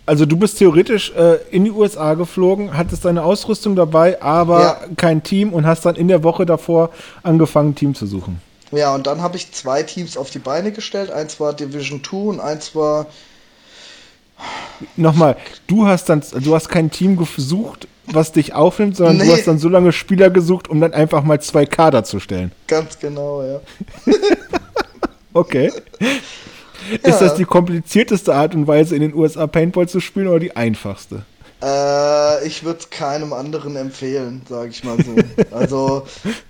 [0.05, 4.81] Also du bist theoretisch äh, in die USA geflogen, hattest deine Ausrüstung dabei, aber ja.
[4.99, 6.91] kein Team und hast dann in der Woche davor
[7.23, 8.39] angefangen, ein Team zu suchen.
[8.77, 11.11] Ja, und dann habe ich zwei Teams auf die Beine gestellt.
[11.11, 13.07] Eins war Division 2 und eins war
[14.97, 19.27] Nochmal, du hast dann, du hast kein Team gesucht, was dich aufnimmt, sondern nee.
[19.27, 22.53] du hast dann so lange Spieler gesucht, um dann einfach mal zwei Kader zu stellen.
[22.67, 23.61] Ganz genau, ja.
[25.33, 25.73] okay.
[26.91, 27.11] Ja.
[27.11, 30.55] Ist das die komplizierteste Art und Weise, in den USA Paintball zu spielen oder die
[30.55, 31.25] einfachste?
[31.65, 35.15] Äh, ich würde keinem anderen empfehlen, sage ich mal so.
[35.57, 36.07] also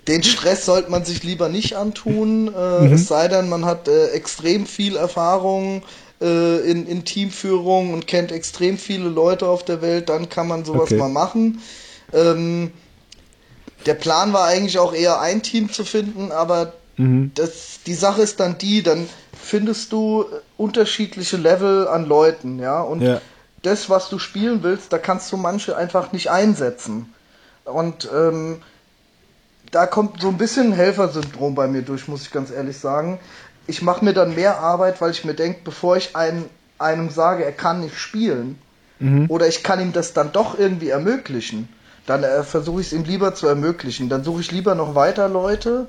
[0.07, 2.93] den Stress sollte man sich lieber nicht antun, äh, mhm.
[2.93, 5.83] es sei denn, man hat äh, extrem viel Erfahrung
[6.21, 10.65] äh, in, in Teamführung und kennt extrem viele Leute auf der Welt, dann kann man
[10.65, 10.97] sowas okay.
[10.97, 11.61] mal machen.
[12.11, 12.71] Ähm,
[13.85, 17.31] der Plan war eigentlich auch eher ein Team zu finden, aber mhm.
[17.35, 19.07] das, die Sache ist dann die, dann
[19.41, 20.25] findest du
[20.57, 23.21] unterschiedliche Level an Leuten, ja, und ja
[23.65, 27.13] das, was du spielen willst, da kannst du manche einfach nicht einsetzen.
[27.63, 28.61] Und ähm,
[29.71, 33.19] da kommt so ein bisschen Helfersyndrom bei mir durch, muss ich ganz ehrlich sagen.
[33.67, 36.45] Ich mache mir dann mehr Arbeit, weil ich mir denke, bevor ich einem,
[36.77, 38.59] einem sage, er kann nicht spielen,
[38.99, 39.25] mhm.
[39.29, 41.69] oder ich kann ihm das dann doch irgendwie ermöglichen,
[42.05, 44.09] dann äh, versuche ich es ihm lieber zu ermöglichen.
[44.09, 45.87] Dann suche ich lieber noch weiter Leute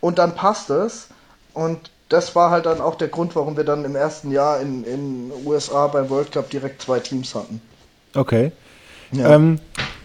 [0.00, 1.08] und dann passt es.
[1.54, 4.84] Und das war halt dann auch der Grund, warum wir dann im ersten Jahr in
[4.84, 7.60] den USA beim World Cup direkt zwei Teams hatten.
[8.14, 8.52] Okay.
[9.12, 9.34] Ja.
[9.34, 9.58] Ähm,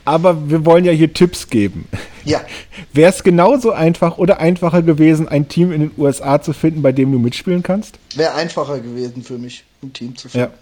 [0.05, 1.87] aber wir wollen ja hier Tipps geben.
[2.23, 2.41] Ja.
[2.93, 6.93] Wäre es genauso einfach oder einfacher gewesen, ein Team in den USA zu finden, bei
[6.93, 7.99] dem du mitspielen kannst?
[8.15, 10.53] Wäre einfacher gewesen für mich, ein Team zu finden.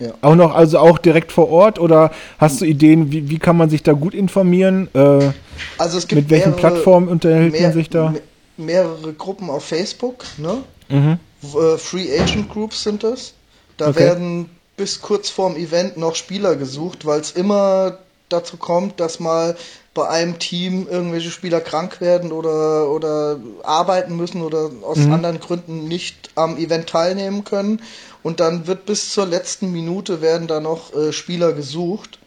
[0.00, 0.06] Ja.
[0.06, 0.14] ja.
[0.20, 3.70] Auch noch, also auch direkt vor Ort oder hast du Ideen, wie, wie kann man
[3.70, 4.88] sich da gut informieren?
[4.92, 5.30] Äh,
[5.78, 8.14] also es gibt mit welchen mehrere, Plattformen unterhält mehr, man sich da?
[8.58, 10.58] Mehrere Gruppen auf Facebook, ne?
[10.90, 11.18] Mhm.
[11.42, 13.32] Äh, Free Agent Groups sind das.
[13.76, 14.00] Da okay.
[14.00, 17.98] werden bis kurz vorm Event noch Spieler gesucht, weil es immer
[18.28, 19.56] dazu kommt, dass mal
[19.92, 25.12] bei einem Team irgendwelche Spieler krank werden oder, oder arbeiten müssen oder aus mhm.
[25.12, 27.82] anderen Gründen nicht am Event teilnehmen können.
[28.22, 32.18] Und dann wird bis zur letzten Minute werden da noch äh, Spieler gesucht.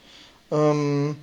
[0.52, 1.15] Ähm,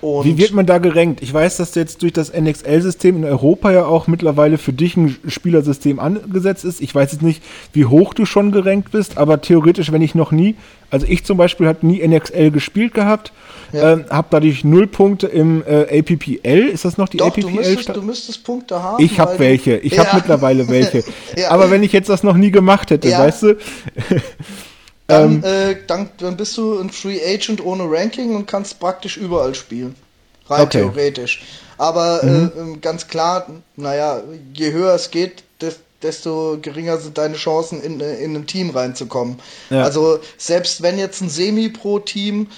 [0.00, 1.22] und Wie wird man da gerankt?
[1.22, 5.16] Ich weiß, dass jetzt durch das NXL-System in Europa ja auch mittlerweile für dich ein
[5.28, 6.80] Spielersystem angesetzt ist.
[6.80, 7.42] Ich weiß jetzt nicht,
[7.74, 10.54] wie hoch du schon gerankt bist, aber theoretisch, wenn ich noch nie,
[10.90, 13.32] also ich zum Beispiel habe nie NXL gespielt gehabt,
[13.72, 13.92] ja.
[13.92, 16.68] ähm, habe dadurch null Punkte im äh, APPL.
[16.72, 17.42] Ist das noch die Doch, APPL?
[17.42, 19.04] Du müsstest, du müsstest Punkte haben.
[19.04, 19.76] Ich habe welche.
[19.76, 20.06] Ich ja.
[20.06, 21.04] habe mittlerweile welche.
[21.36, 21.50] ja.
[21.50, 23.56] Aber wenn ich jetzt das noch nie gemacht hätte, weißt du?
[25.10, 29.16] Dann, ähm, äh, dann, dann, bist du ein Free Agent ohne Ranking und kannst praktisch
[29.16, 29.94] überall spielen.
[30.46, 30.80] Rein okay.
[30.80, 31.42] theoretisch.
[31.78, 32.74] Aber mhm.
[32.74, 33.46] äh, ganz klar,
[33.76, 35.44] naja, je höher es geht,
[36.02, 39.38] desto geringer sind deine Chancen, in, äh, in ein Team reinzukommen.
[39.70, 39.82] Ja.
[39.82, 42.48] Also selbst wenn jetzt ein Semi-Pro-Team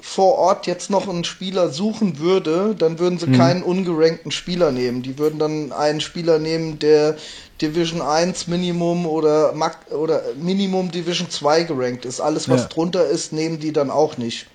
[0.00, 3.36] vor Ort jetzt noch einen Spieler suchen würde, dann würden sie mhm.
[3.36, 5.02] keinen ungerankten Spieler nehmen.
[5.02, 7.16] Die würden dann einen Spieler nehmen, der
[7.60, 9.54] Division 1 Minimum oder,
[9.90, 12.20] oder Minimum Division 2 gerankt ist.
[12.20, 12.68] Alles, was ja.
[12.68, 14.46] drunter ist, nehmen die dann auch nicht.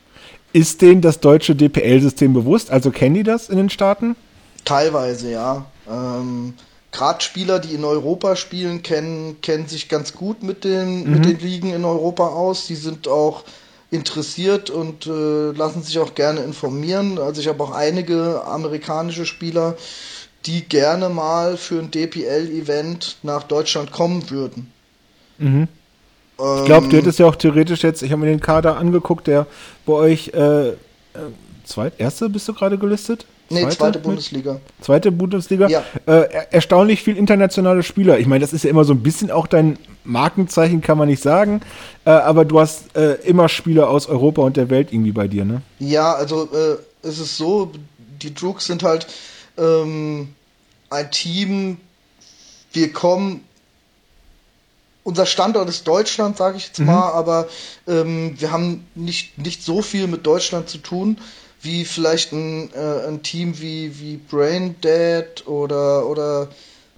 [0.54, 2.72] Ist denen das deutsche DPL-System bewusst?
[2.72, 4.16] Also kennen die das in den Staaten?
[4.66, 5.66] Teilweise, ja.
[5.90, 6.54] Ähm,
[6.92, 11.12] Gerade Spieler, die in Europa spielen, kennen, kennen sich ganz gut mit den, mhm.
[11.12, 12.68] mit den Ligen in Europa aus.
[12.68, 13.44] Die sind auch
[13.94, 17.20] interessiert und äh, lassen sich auch gerne informieren.
[17.20, 19.78] Also ich habe auch einige amerikanische Spieler,
[20.46, 24.72] die gerne mal für ein DPL-Event nach Deutschland kommen würden.
[25.38, 25.68] Mhm.
[26.40, 29.28] Ähm, ich glaube, du hättest ja auch theoretisch jetzt, ich habe mir den Kader angeguckt,
[29.28, 29.46] der
[29.86, 30.76] bei euch äh, äh,
[31.64, 33.26] zweit, erste bist du gerade gelistet?
[33.54, 34.60] Nee, zweite, Bundesliga.
[34.82, 35.68] Zweite Bundesliga.
[35.68, 35.84] Ja.
[36.06, 38.20] Äh, erstaunlich viel internationale Spieler.
[38.20, 41.22] Ich meine, das ist ja immer so ein bisschen auch dein Markenzeichen, kann man nicht
[41.22, 41.62] sagen.
[42.06, 45.46] Äh, aber du hast äh, immer Spieler aus Europa und der Welt irgendwie bei dir,
[45.46, 45.62] ne?
[45.80, 47.72] Ja, also äh, es ist so,
[48.22, 49.08] die Droogs sind halt
[49.58, 50.30] ähm,
[50.90, 51.78] ein Team.
[52.72, 53.42] Wir kommen
[55.04, 56.88] unser Standort ist Deutschland, sage ich jetzt mhm.
[56.88, 57.48] mal, aber
[57.88, 61.18] ähm, wir haben nicht, nicht so viel mit Deutschland zu tun
[61.64, 66.50] wie vielleicht ein, äh, ein Team wie, wie Brain Dead oder, oder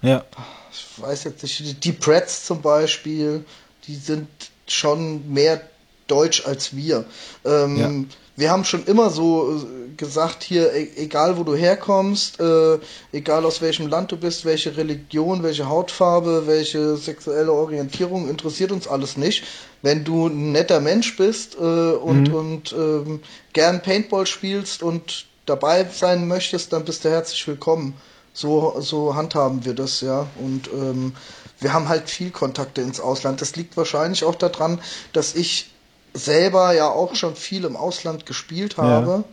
[0.02, 0.24] ja.
[0.70, 3.44] ich weiß jetzt nicht, die Preds zum Beispiel,
[3.86, 4.28] die sind
[4.66, 5.60] schon mehr
[6.08, 7.04] deutsch als wir.
[7.44, 8.16] Ähm, ja.
[8.36, 12.78] Wir haben schon immer so äh, gesagt, hier, e egal wo du herkommst, äh,
[13.12, 18.86] egal aus welchem Land du bist, welche Religion, welche Hautfarbe, welche sexuelle Orientierung, interessiert uns
[18.86, 19.44] alles nicht
[19.86, 22.34] wenn du ein netter Mensch bist äh, und, mhm.
[22.34, 23.20] und ähm,
[23.52, 27.94] gern Paintball spielst und dabei sein möchtest, dann bist du herzlich willkommen.
[28.32, 30.26] So, so handhaben wir das, ja.
[30.40, 31.14] Und ähm,
[31.60, 33.40] wir haben halt viel Kontakte ins Ausland.
[33.40, 34.80] Das liegt wahrscheinlich auch daran,
[35.12, 35.70] dass ich
[36.16, 39.24] selber ja auch schon viel im Ausland gespielt habe.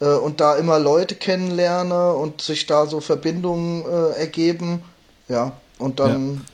[0.00, 0.14] Ja.
[0.14, 4.82] Äh, und da immer Leute kennenlerne und sich da so Verbindungen äh, ergeben.
[5.28, 6.44] Ja, und dann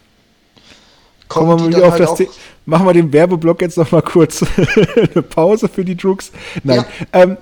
[1.29, 2.31] kommen wir auf halt das Thema.
[2.69, 4.45] Machen wir den Werbeblock jetzt noch mal kurz
[4.97, 6.33] eine Pause für die Drugs.
[6.65, 6.85] Nein.
[7.13, 7.23] Ja.
[7.23, 7.37] Ähm,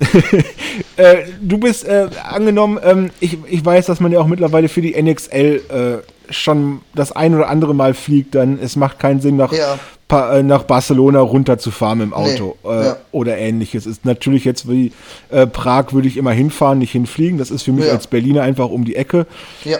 [0.97, 4.83] äh, du bist äh, angenommen, ähm, ich, ich weiß, dass man ja auch mittlerweile für
[4.83, 9.37] die NXL äh, schon das ein oder andere Mal fliegt, dann es macht keinen Sinn,
[9.37, 9.79] nach ja
[10.15, 12.97] äh, nach Barcelona runterzufahren im Auto nee, äh, ja.
[13.11, 13.87] oder ähnliches.
[13.87, 14.93] Ist natürlich jetzt wie
[15.31, 17.39] äh, Prag würde ich immer hinfahren, nicht hinfliegen.
[17.39, 17.93] Das ist für mich ja.
[17.93, 19.27] als Berliner einfach um die Ecke.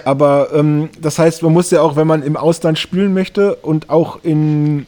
[0.05, 3.91] Aber ähm, das heißt, man muss ja auch, wenn man im Ausland spielen möchte und
[3.91, 4.87] auch in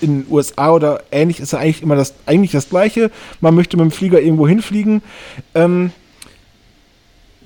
[0.00, 3.10] in USA oder ähnlich ist ja eigentlich immer das eigentlich das Gleiche.
[3.40, 5.02] Man möchte mit dem Flieger irgendwo hinfliegen.
[5.54, 5.92] Ähm,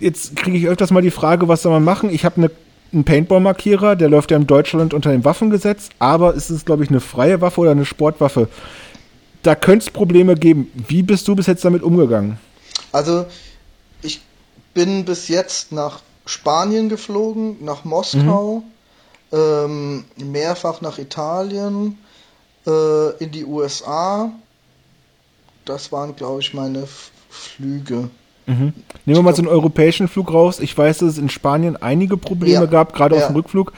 [0.01, 2.11] jetzt kriege ich öfters mal die Frage, was soll man machen?
[2.11, 2.51] Ich habe eine
[2.92, 6.90] ein Paintball-Markierer, der läuft ja in Deutschland unter dem Waffengesetz, aber ist es, glaube ich,
[6.90, 8.48] eine freie Waffe oder eine Sportwaffe?
[9.42, 10.70] Da könnte es Probleme geben.
[10.74, 12.38] Wie bist du bis jetzt damit umgegangen?
[12.92, 13.27] Also,
[14.03, 14.20] ich
[14.74, 18.62] bin bis jetzt nach Spanien geflogen, nach Moskau,
[19.31, 19.38] mhm.
[19.38, 21.98] ähm, mehrfach nach Italien,
[22.66, 24.33] äh, in die USA.
[25.64, 28.09] Das waren, glaube ich, meine F Flüge.
[28.49, 28.73] Mhm.
[29.05, 30.59] Nehmen wir mal so einen europäischen Flug raus.
[30.59, 32.67] Ich weiß, dass es in Spanien einige Probleme ja.
[32.67, 33.21] gab, gerade ja.
[33.21, 33.75] auf dem Rückflug.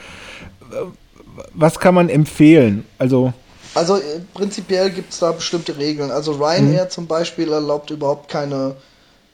[1.53, 2.85] Was kann man empfehlen?
[2.97, 3.33] Also,
[3.75, 6.09] also äh, prinzipiell gibt es da bestimmte Regeln.
[6.09, 6.89] Also Ryanair mhm.
[6.89, 8.75] zum Beispiel erlaubt überhaupt keine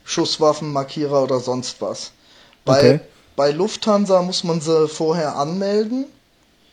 [0.04, 2.12] Schusswaffen, Markierer oder sonst was.
[2.65, 3.00] Bei, okay.
[3.36, 6.06] bei Lufthansa muss man sie vorher anmelden.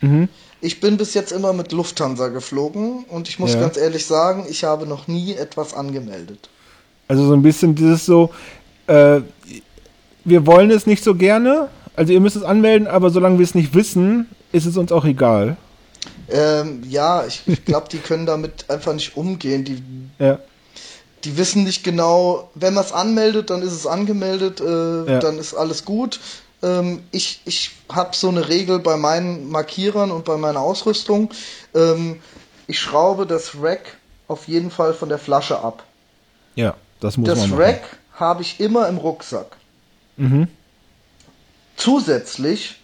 [0.00, 0.28] Mhm.
[0.62, 3.60] Ich bin bis jetzt immer mit Lufthansa geflogen und ich muss ja.
[3.60, 6.48] ganz ehrlich sagen, ich habe noch nie etwas angemeldet.
[7.08, 8.30] Also so ein bisschen dieses so,
[8.86, 9.20] äh,
[10.24, 13.54] wir wollen es nicht so gerne, also ihr müsst es anmelden, aber solange wir es
[13.54, 15.56] nicht wissen, ist es uns auch egal.
[16.28, 19.64] Ähm, ja, ich, ich glaube, die können damit einfach nicht umgehen.
[19.64, 19.82] Die,
[20.18, 20.38] ja.
[21.24, 25.18] die wissen nicht genau, wenn man es anmeldet, dann ist es angemeldet, äh, ja.
[25.20, 26.20] dann ist alles gut.
[26.62, 31.30] Ähm, ich ich habe so eine Regel bei meinen Markierern und bei meiner Ausrüstung.
[31.74, 32.20] Ähm,
[32.66, 35.84] ich schraube das Rack auf jeden Fall von der Flasche ab.
[36.54, 36.74] Ja.
[37.00, 37.62] Das muss das man machen.
[37.62, 37.82] Rack
[38.14, 39.56] habe ich immer im Rucksack.
[40.16, 40.48] Mhm.
[41.76, 42.80] Zusätzlich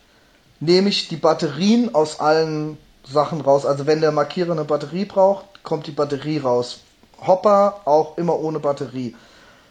[0.59, 3.65] nehme ich die Batterien aus allen Sachen raus.
[3.65, 6.81] Also wenn der Markierer eine Batterie braucht, kommt die Batterie raus.
[7.27, 9.15] Hopper auch immer ohne Batterie.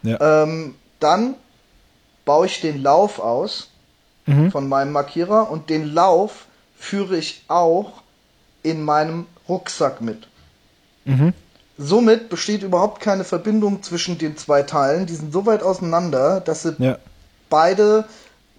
[0.04, 0.44] Ja.
[0.44, 1.36] Ähm, dann
[2.26, 3.70] baue ich den Lauf aus
[4.26, 4.52] mhm.
[4.52, 6.46] von meinem Markierer und den Lauf
[6.78, 8.02] führe ich auch
[8.64, 10.28] in meinem Rucksack mit.
[11.06, 11.34] Mhm.
[11.82, 15.06] Somit besteht überhaupt keine Verbindung zwischen den zwei Teilen.
[15.06, 16.98] Die sind so weit auseinander, dass sie ja.
[17.50, 18.04] beide,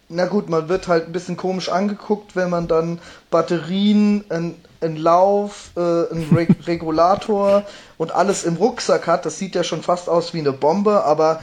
[0.09, 2.99] na gut, man wird halt ein bisschen komisch angeguckt, wenn man dann
[3.31, 7.65] Batterien, einen Lauf, äh, einen Re Regulator
[7.99, 9.27] und alles im Rucksack hat.
[9.27, 11.41] Das sieht ja schon fast aus wie eine Bombe, aber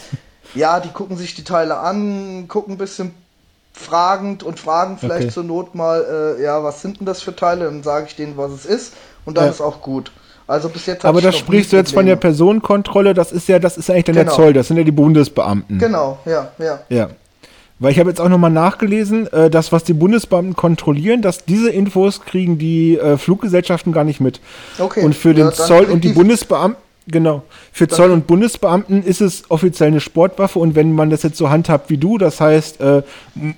[0.56, 3.14] ja, die gucken sich die Teile an, gucken ein bisschen
[3.72, 5.34] fragend und fragen vielleicht okay.
[5.34, 7.66] zur Not mal, äh, ja, was sind denn das für Teile?
[7.66, 8.94] Dann sage ich denen, was es ist
[9.26, 9.52] und dann ja.
[9.52, 10.12] ist auch gut.
[10.48, 13.78] Also bis jetzt Aber das sprichst du jetzt von der Personenkontrolle, das ist ja, das
[13.78, 14.28] ist eigentlich dann genau.
[14.28, 15.78] der Zoll, das sind ja die Bundesbeamten.
[15.78, 16.80] Genau, ja, ja.
[16.90, 17.10] Ja.
[17.80, 21.70] Weil ich habe jetzt auch nochmal nachgelesen, äh, dass was die Bundesbeamten kontrollieren, dass diese
[21.70, 24.40] Infos kriegen die äh, Fluggesellschaften gar nicht mit.
[24.80, 25.04] Okay.
[25.04, 27.44] Und für den ja, Zoll und die Bundesbeamten Genau.
[27.72, 31.50] Für Zoll- und Bundesbeamten ist es offiziell eine Sportwaffe und wenn man das jetzt so
[31.50, 33.02] handhabt wie du, das heißt äh,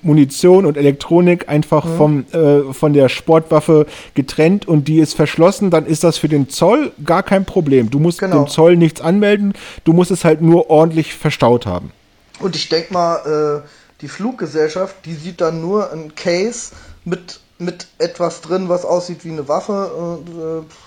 [0.02, 1.96] Munition und Elektronik einfach mhm.
[1.96, 6.48] vom, äh, von der Sportwaffe getrennt und die ist verschlossen, dann ist das für den
[6.48, 7.90] Zoll gar kein Problem.
[7.90, 8.44] Du musst genau.
[8.44, 11.90] dem Zoll nichts anmelden, du musst es halt nur ordentlich verstaut haben.
[12.38, 13.68] Und ich denke mal, äh,
[14.00, 16.70] die Fluggesellschaft, die sieht dann nur ein Case
[17.04, 20.20] mit mit etwas drin, was aussieht wie eine Waffe.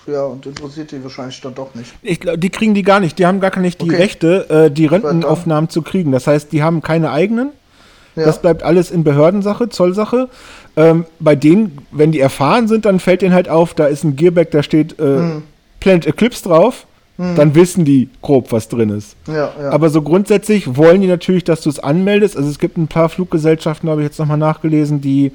[0.08, 1.94] Äh, ja, und interessiert die wahrscheinlich dann doch nicht.
[2.02, 3.18] Ich glaube, die kriegen die gar nicht.
[3.18, 3.96] Die haben gar nicht die okay.
[3.96, 6.12] Rechte, äh, die Rentenaufnahmen zu kriegen.
[6.12, 7.50] Das heißt, die haben keine eigenen.
[8.16, 8.26] Ja.
[8.26, 10.28] Das bleibt alles in Behördensache, Zollsache.
[10.76, 14.16] Ähm, bei denen, wenn die erfahren sind, dann fällt denen halt auf, da ist ein
[14.16, 15.42] Gearback, da steht äh, hm.
[15.80, 16.86] Planet Eclipse drauf.
[17.16, 17.36] Hm.
[17.36, 19.14] Dann wissen die grob, was drin ist.
[19.28, 19.70] Ja, ja.
[19.70, 22.36] Aber so grundsätzlich wollen die natürlich, dass du es anmeldest.
[22.36, 25.30] Also es gibt ein paar Fluggesellschaften, habe ich jetzt nochmal nachgelesen, die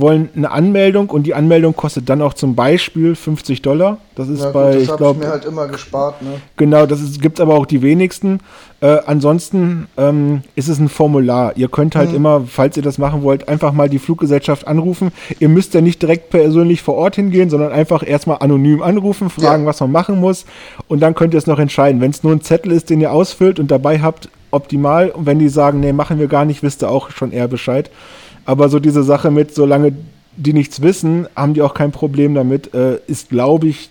[0.00, 3.98] wollen eine Anmeldung und die Anmeldung kostet dann auch zum Beispiel 50 Dollar.
[4.14, 6.22] Das ist ja, bei, gut, das ich glaube, mir halt immer gespart.
[6.22, 6.40] Ne?
[6.56, 8.40] Genau, das gibt es aber auch die wenigsten.
[8.80, 11.56] Äh, ansonsten ähm, ist es ein Formular.
[11.56, 12.16] Ihr könnt halt mhm.
[12.16, 15.12] immer, falls ihr das machen wollt, einfach mal die Fluggesellschaft anrufen.
[15.38, 19.64] Ihr müsst ja nicht direkt persönlich vor Ort hingehen, sondern einfach erstmal anonym anrufen, fragen,
[19.64, 19.68] ja.
[19.68, 20.46] was man machen muss
[20.88, 22.00] und dann könnt ihr es noch entscheiden.
[22.00, 25.10] Wenn es nur ein Zettel ist, den ihr ausfüllt und dabei habt, optimal.
[25.10, 27.90] Und wenn die sagen, nee, machen wir gar nicht, wisst ihr auch schon eher Bescheid.
[28.44, 29.92] Aber so diese Sache mit, solange
[30.36, 33.90] die nichts wissen, haben die auch kein Problem damit, äh, ist, glaube ich,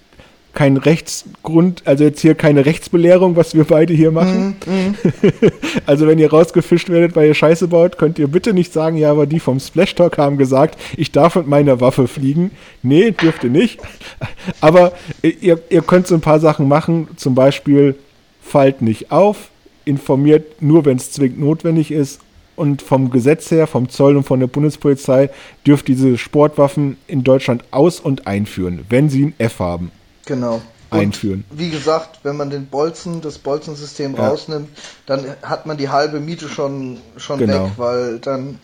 [0.54, 4.56] kein Rechtsgrund, also jetzt hier keine Rechtsbelehrung, was wir beide hier machen.
[4.66, 4.96] Mhm,
[5.86, 9.12] also wenn ihr rausgefischt werdet, weil ihr Scheiße baut, könnt ihr bitte nicht sagen, ja,
[9.12, 12.52] aber die vom Splash Talk haben gesagt, ich darf mit meiner Waffe fliegen.
[12.82, 13.80] Nee, dürft ihr nicht.
[14.62, 17.96] Aber ihr, ihr könnt so ein paar Sachen machen, zum Beispiel
[18.42, 19.50] fallt nicht auf,
[19.86, 22.20] informiert nur, wenn es zwingend notwendig ist
[22.60, 25.30] und vom Gesetz her, vom Zoll und von der Bundespolizei
[25.66, 29.92] dürft diese Sportwaffen in Deutschland aus- und einführen, wenn sie ein F haben.
[30.26, 30.62] Genau.
[30.92, 31.46] Einführen.
[31.50, 34.28] Und wie gesagt, wenn man den Bolzen, das Bolzensystem ja.
[34.28, 34.70] rausnimmt,
[35.06, 37.66] dann hat man die halbe Miete schon, schon genau.
[37.66, 38.60] weg, weil dann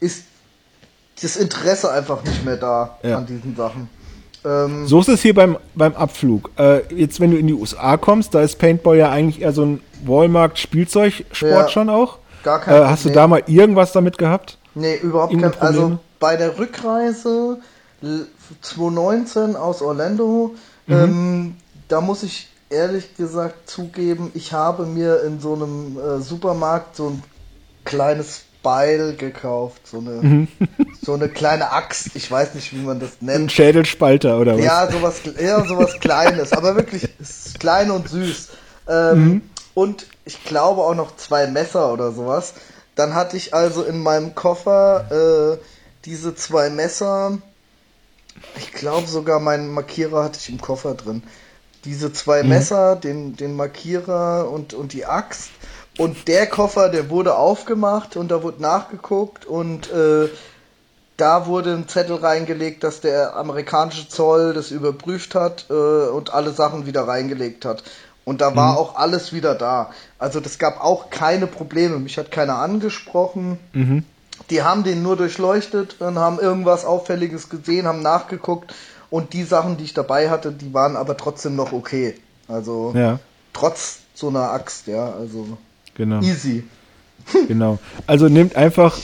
[0.00, 0.24] ist
[1.20, 3.18] das Interesse einfach nicht mehr da ja.
[3.18, 3.88] an diesen Sachen.
[4.44, 6.50] Ähm, so ist es hier beim, beim Abflug.
[6.56, 9.64] Äh, jetzt, wenn du in die USA kommst, da ist Paintball ja eigentlich eher so
[9.64, 11.68] ein Walmart-Spielzeugsport ja.
[11.68, 12.18] schon auch.
[12.46, 14.56] Gar kein äh, Hast du da mal irgendwas damit gehabt?
[14.76, 17.58] Nee, überhaupt kein Also bei der Rückreise
[18.62, 20.54] 2019 aus Orlando,
[20.86, 20.94] mhm.
[20.94, 21.56] ähm,
[21.88, 27.08] da muss ich ehrlich gesagt zugeben, ich habe mir in so einem äh, Supermarkt so
[27.08, 27.22] ein
[27.84, 30.48] kleines Beil gekauft, so eine, mhm.
[31.02, 33.46] so eine kleine Axt, ich weiß nicht, wie man das nennt.
[33.46, 34.64] Ein Schädelspalter oder was?
[34.64, 37.08] Ja, sowas, ja, sowas Kleines, aber wirklich
[37.58, 38.50] klein und süß.
[38.88, 39.42] Ähm, mhm
[39.76, 42.54] und ich glaube auch noch zwei Messer oder sowas.
[42.94, 45.64] Dann hatte ich also in meinem Koffer äh,
[46.06, 47.36] diese zwei Messer.
[48.56, 51.22] Ich glaube sogar meinen Markierer hatte ich im Koffer drin.
[51.84, 52.48] Diese zwei mhm.
[52.48, 55.50] Messer, den, den Markierer und, und die Axt.
[55.98, 60.30] Und der Koffer, der wurde aufgemacht und da wurde nachgeguckt und äh,
[61.18, 65.74] da wurde ein Zettel reingelegt, dass der amerikanische Zoll das überprüft hat äh,
[66.08, 67.82] und alle Sachen wieder reingelegt hat.
[68.26, 68.78] Und da war mhm.
[68.78, 69.90] auch alles wieder da.
[70.18, 72.00] Also das gab auch keine Probleme.
[72.00, 73.56] Mich hat keiner angesprochen.
[73.72, 74.02] Mhm.
[74.50, 78.74] Die haben den nur durchleuchtet und haben irgendwas Auffälliges gesehen, haben nachgeguckt.
[79.10, 82.16] Und die Sachen, die ich dabei hatte, die waren aber trotzdem noch okay.
[82.48, 83.20] Also ja.
[83.52, 85.12] trotz so einer Axt, ja.
[85.12, 85.56] Also
[85.94, 86.20] genau.
[86.20, 86.64] easy.
[87.46, 87.78] Genau.
[88.08, 88.98] Also nehmt einfach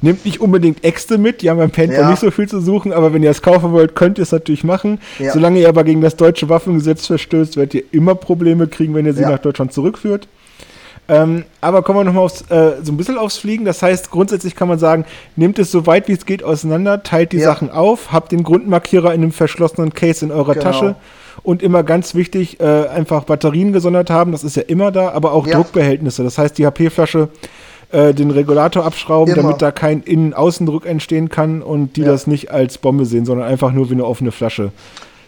[0.00, 2.10] Nehmt nicht unbedingt Äxte mit, die haben beim Paintball ja.
[2.10, 4.64] nicht so viel zu suchen, aber wenn ihr es kaufen wollt, könnt ihr es natürlich
[4.64, 4.98] machen.
[5.18, 5.32] Ja.
[5.32, 9.14] Solange ihr aber gegen das deutsche Waffengesetz verstößt, werdet ihr immer Probleme kriegen, wenn ihr
[9.14, 9.30] sie ja.
[9.30, 10.28] nach Deutschland zurückführt.
[11.08, 13.64] Ähm, aber kommen wir nochmal äh, so ein bisschen aufs Fliegen.
[13.64, 17.32] Das heißt, grundsätzlich kann man sagen, nehmt es so weit wie es geht auseinander, teilt
[17.32, 20.64] die Sachen auf, habt den Grundmarkierer in einem verschlossenen Case in eurer genau.
[20.64, 20.96] Tasche
[21.42, 25.32] und immer ganz wichtig, äh, einfach Batterien gesondert haben, das ist ja immer da, aber
[25.32, 26.22] auch Druckbehältnisse.
[26.22, 27.28] Das heißt, die HP-Flasche
[27.92, 29.42] äh, den Regulator abschrauben, Immer.
[29.42, 32.08] damit da kein Innen-Außendruck entstehen kann und die ja.
[32.08, 34.72] das nicht als Bombe sehen, sondern einfach nur wie eine offene Flasche.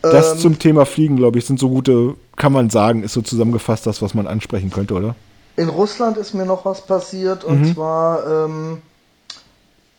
[0.03, 3.23] Das ähm, zum Thema Fliegen, glaube ich, sind so gute, kann man sagen, ist so
[3.23, 5.15] zusammengefasst das, was man ansprechen könnte, oder?
[5.57, 7.75] In Russland ist mir noch was passiert und mhm.
[7.75, 8.79] zwar ähm,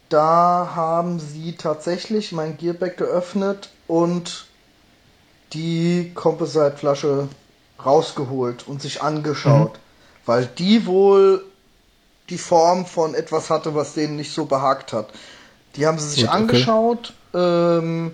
[0.10, 4.46] da haben sie tatsächlich mein Gearback geöffnet und
[5.54, 7.28] die Composite-Flasche
[7.84, 9.80] rausgeholt und sich angeschaut, mhm.
[10.26, 11.44] weil die wohl
[12.30, 15.08] die Form von etwas hatte, was denen nicht so behagt hat.
[15.76, 16.34] Die haben sie sich okay.
[16.34, 18.14] angeschaut, ähm,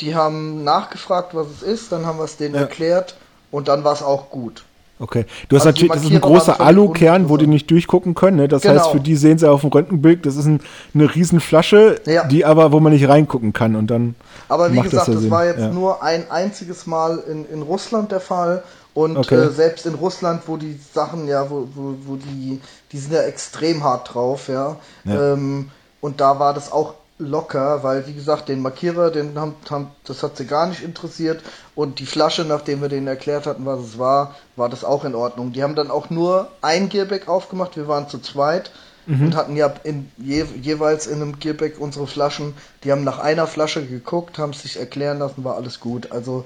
[0.00, 2.62] die haben nachgefragt, was es ist, dann haben wir es denen ja.
[2.62, 3.16] erklärt
[3.50, 4.64] und dann war es auch gut.
[5.00, 5.24] Okay.
[5.48, 8.36] Du hast also natürlich, das ist ein großer Alukern, wo die nicht durchgucken können.
[8.36, 8.48] Ne?
[8.48, 8.74] Das genau.
[8.74, 10.60] heißt, für die sehen sie auf dem Röntgenbild, das ist ein,
[10.94, 12.24] eine Riesenflasche, ja.
[12.28, 14.14] die aber, wo man nicht reingucken kann und dann.
[14.50, 15.70] Aber wie gesagt, das, das war jetzt ja.
[15.70, 18.62] nur ein einziges Mal in, in Russland der Fall
[18.94, 19.36] und okay.
[19.36, 22.60] äh, selbst in Russland, wo die Sachen ja, wo, wo, wo die,
[22.92, 24.76] die sind ja extrem hart drauf, ja.
[25.04, 25.32] ja.
[25.32, 29.90] Ähm, und da war das auch locker, weil wie gesagt, den Markierer, den haben, haben,
[30.04, 31.42] das hat sie gar nicht interessiert
[31.74, 35.14] und die Flasche, nachdem wir denen erklärt hatten, was es war, war das auch in
[35.14, 35.52] Ordnung.
[35.52, 38.70] Die haben dann auch nur ein Gearback aufgemacht, wir waren zu zweit
[39.10, 39.26] mhm.
[39.26, 42.54] und hatten ja in, je, jeweils in einem Gearback unsere Flaschen.
[42.84, 46.12] Die haben nach einer Flasche geguckt, haben sich erklären lassen, war alles gut.
[46.12, 46.44] Also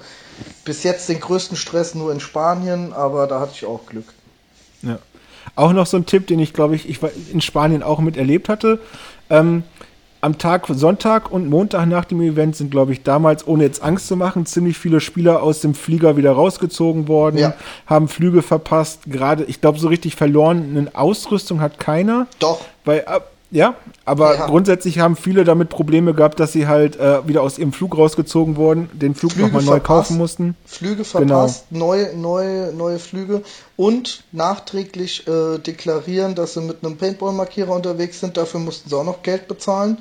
[0.64, 4.06] bis jetzt den größten Stress nur in Spanien, aber da hatte ich auch Glück.
[4.82, 4.98] Ja.
[5.56, 6.98] Auch noch so ein Tipp, den ich glaube ich, ich
[7.30, 8.80] in Spanien auch miterlebt hatte.
[9.30, 9.62] Ähm,
[10.24, 14.08] am Tag Sonntag und Montag nach dem Event sind, glaube ich, damals, ohne jetzt Angst
[14.08, 17.54] zu machen, ziemlich viele Spieler aus dem Flieger wieder rausgezogen worden, ja.
[17.86, 19.02] haben Flüge verpasst.
[19.06, 22.26] Gerade, ich glaube, so richtig verloren, eine Ausrüstung hat keiner.
[22.38, 22.60] Doch.
[22.86, 23.04] Weil
[23.54, 24.46] ja, aber ja.
[24.46, 28.56] grundsätzlich haben viele damit Probleme gehabt, dass sie halt äh, wieder aus ihrem Flug rausgezogen
[28.56, 30.56] wurden, den Flug nochmal neu kaufen mussten.
[30.66, 31.04] Flüge genau.
[31.04, 31.86] verpasst, genau.
[31.86, 33.42] neue, neue, neue Flüge
[33.76, 38.36] und nachträglich äh, deklarieren, dass sie mit einem Paintball-Markierer unterwegs sind.
[38.36, 39.98] Dafür mussten sie auch noch Geld bezahlen.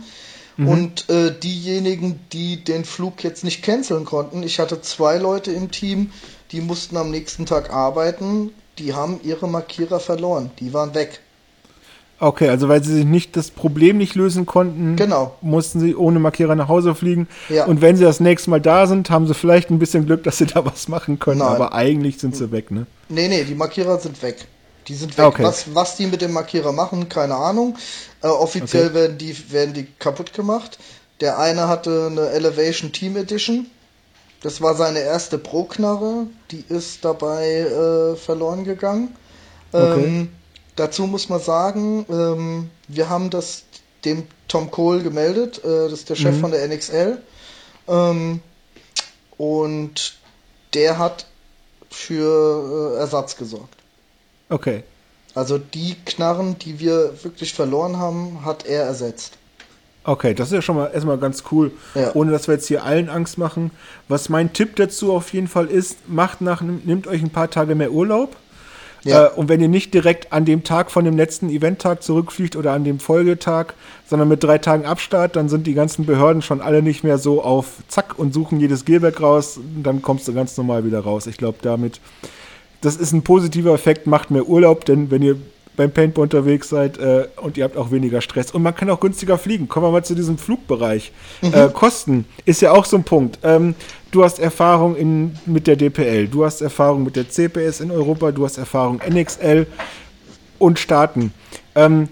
[0.58, 0.68] Mhm.
[0.68, 5.70] Und äh, diejenigen, die den Flug jetzt nicht canceln konnten, ich hatte zwei Leute im
[5.70, 6.12] Team,
[6.51, 8.49] die mussten am nächsten Tag arbeiten,
[8.80, 11.20] die haben ihre Markierer verloren, die waren weg.
[12.20, 15.36] Okay, also weil sie sich nicht das Problem nicht lösen konnten, Genau.
[15.41, 17.28] mussten sie ohne Markierer nach Hause fliegen.
[17.49, 17.66] Ja.
[17.66, 20.38] Und wenn sie das nächste Mal da sind, haben sie vielleicht ein bisschen Glück, dass
[20.38, 21.49] sie da was machen können, Nein.
[21.49, 22.86] aber eigentlich sind sie weg, ne?
[23.09, 24.45] Nee, nee, die Markierer sind weg.
[24.88, 25.26] Die sind weg.
[25.26, 25.43] Okay.
[25.43, 27.78] Was, was die mit dem Markierer machen, keine Ahnung.
[28.22, 28.95] Äh, offiziell Okay.
[28.95, 30.78] werden, die, werden die kaputt gemacht.
[31.22, 33.68] Der eine hatte eine Elevation Team Edition.
[34.41, 36.28] Das war seine erste Pro-Knarre.
[36.51, 39.16] Die ist dabei äh, verloren gegangen.
[39.72, 40.28] Okay.
[40.76, 43.63] Dazu muss man sagen, ähm, wir haben das
[44.05, 45.59] dem Tom Cole gemeldet.
[45.63, 46.39] Äh, das ist der Chef Mhm.
[46.41, 47.17] von der NXL.
[47.88, 48.41] Ähm,
[49.38, 50.15] und
[50.74, 51.28] der hat
[51.89, 53.76] für äh, Ersatz gesorgt.
[54.49, 54.84] Okay.
[55.36, 59.38] Also die Knarren, die wir wirklich verloren haben, hat er ersetzt.
[60.05, 62.13] Okay, das ist ja schon mal erstmal ganz cool, Ja.
[62.13, 63.71] ohne dass wir jetzt hier allen Angst machen.
[64.09, 67.74] Was mein Tipp dazu auf jeden Fall ist, macht nach, nehmt euch ein paar Tage
[67.74, 68.36] mehr Urlaub.
[69.04, 69.28] Ja.
[69.28, 72.72] Äh, und wenn ihr nicht direkt an dem Tag von dem letzten Eventtag zurückfliegt oder
[72.72, 73.74] an dem Folgetag,
[74.06, 77.43] sondern mit drei Tagen Abstart, dann sind die ganzen Behörden schon alle nicht mehr so
[77.43, 79.60] auf Zack und suchen jedes Gearwerk raus.
[79.82, 81.28] Dann kommst du ganz normal wieder raus.
[81.28, 81.99] Ich glaube, damit,
[82.82, 85.38] das ist ein positiver Effekt, macht mehr Urlaub, denn wenn ihr
[85.76, 88.51] beim Paintball unterwegs seid äh, und ihr habt auch weniger Stress.
[88.51, 89.67] Und man kann auch günstiger fliegen.
[89.67, 91.11] Kommen wir mal zu diesem Flugbereich.
[91.41, 93.39] Äh, Kosten ist ja auch so ein Punkt.
[93.43, 93.76] Ähm,
[94.11, 98.32] du hast Erfahrung in, mit der DPL, du hast Erfahrung mit der CPS in Europa,
[98.32, 99.67] du hast Erfahrung NXL
[100.59, 101.34] und Staaten.
[101.76, 102.07] Ähm,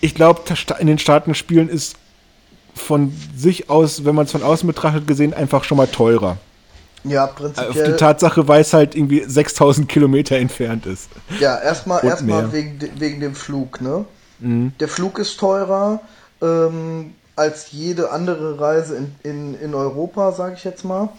[0.00, 0.42] ich glaube,
[0.78, 1.96] in den Staaten spielen ist
[2.74, 6.38] von sich aus, wenn man es von außen betrachtet, gesehen einfach schon mal teurer.
[7.04, 7.96] Ja, Auf die prinzipiell.
[7.96, 11.08] Tatsache, weil es halt irgendwie 6000 Kilometer entfernt ist.
[11.40, 12.04] Ja, erstmal.
[12.04, 12.52] Mhm.
[12.52, 14.04] wegen, wegen dem Flug, ne?
[14.44, 16.00] Der Flug ist teurer
[16.40, 21.10] ähm, als jede andere Reise in, in, in Europa, sage ich jetzt mal.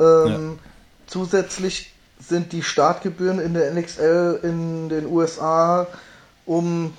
[0.00, 0.58] Ähm,
[1.06, 1.92] Zusätzlich
[2.26, 5.86] sind die Startgebühren in der NXL in den USA
[6.46, 6.94] um,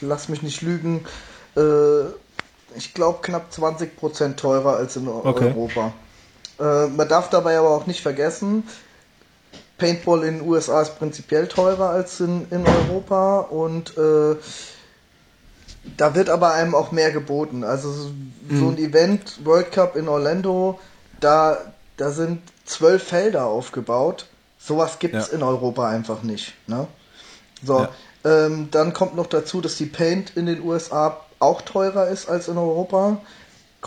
[0.00, 1.04] lass mich nicht lügen,
[1.56, 2.06] äh,
[2.76, 5.46] ich glaube knapp 20% teurer als in Okay.
[5.46, 5.92] Europa.
[6.58, 8.64] Äh, man darf dabei aber auch nicht vergessen,
[9.78, 14.34] Paintball in den USA ist prinzipiell teurer als in, in Europa und äh,
[15.96, 17.64] da wird aber einem auch mehr geboten.
[17.64, 20.78] Also so ein Event, World Cup in Orlando,
[21.20, 21.58] da,
[21.96, 24.26] da sind zwölf Felder aufgebaut.
[24.58, 25.34] Sowas gibt es Ja.
[25.36, 26.54] in Europa einfach nicht.
[26.66, 26.88] Ne?
[27.64, 27.88] So, Ja.
[28.24, 32.48] ähm, dann kommt noch dazu, dass die Paint in den USA auch teurer ist als
[32.48, 33.18] in Europa.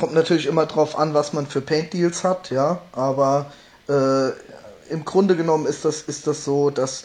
[0.02, 2.82] Kommt natürlich immer drauf an, was man für Paint-Deals hat, ja.
[2.92, 3.52] Aber
[3.88, 4.30] äh,
[4.92, 7.04] im Grunde genommen ist das, ist das so, dass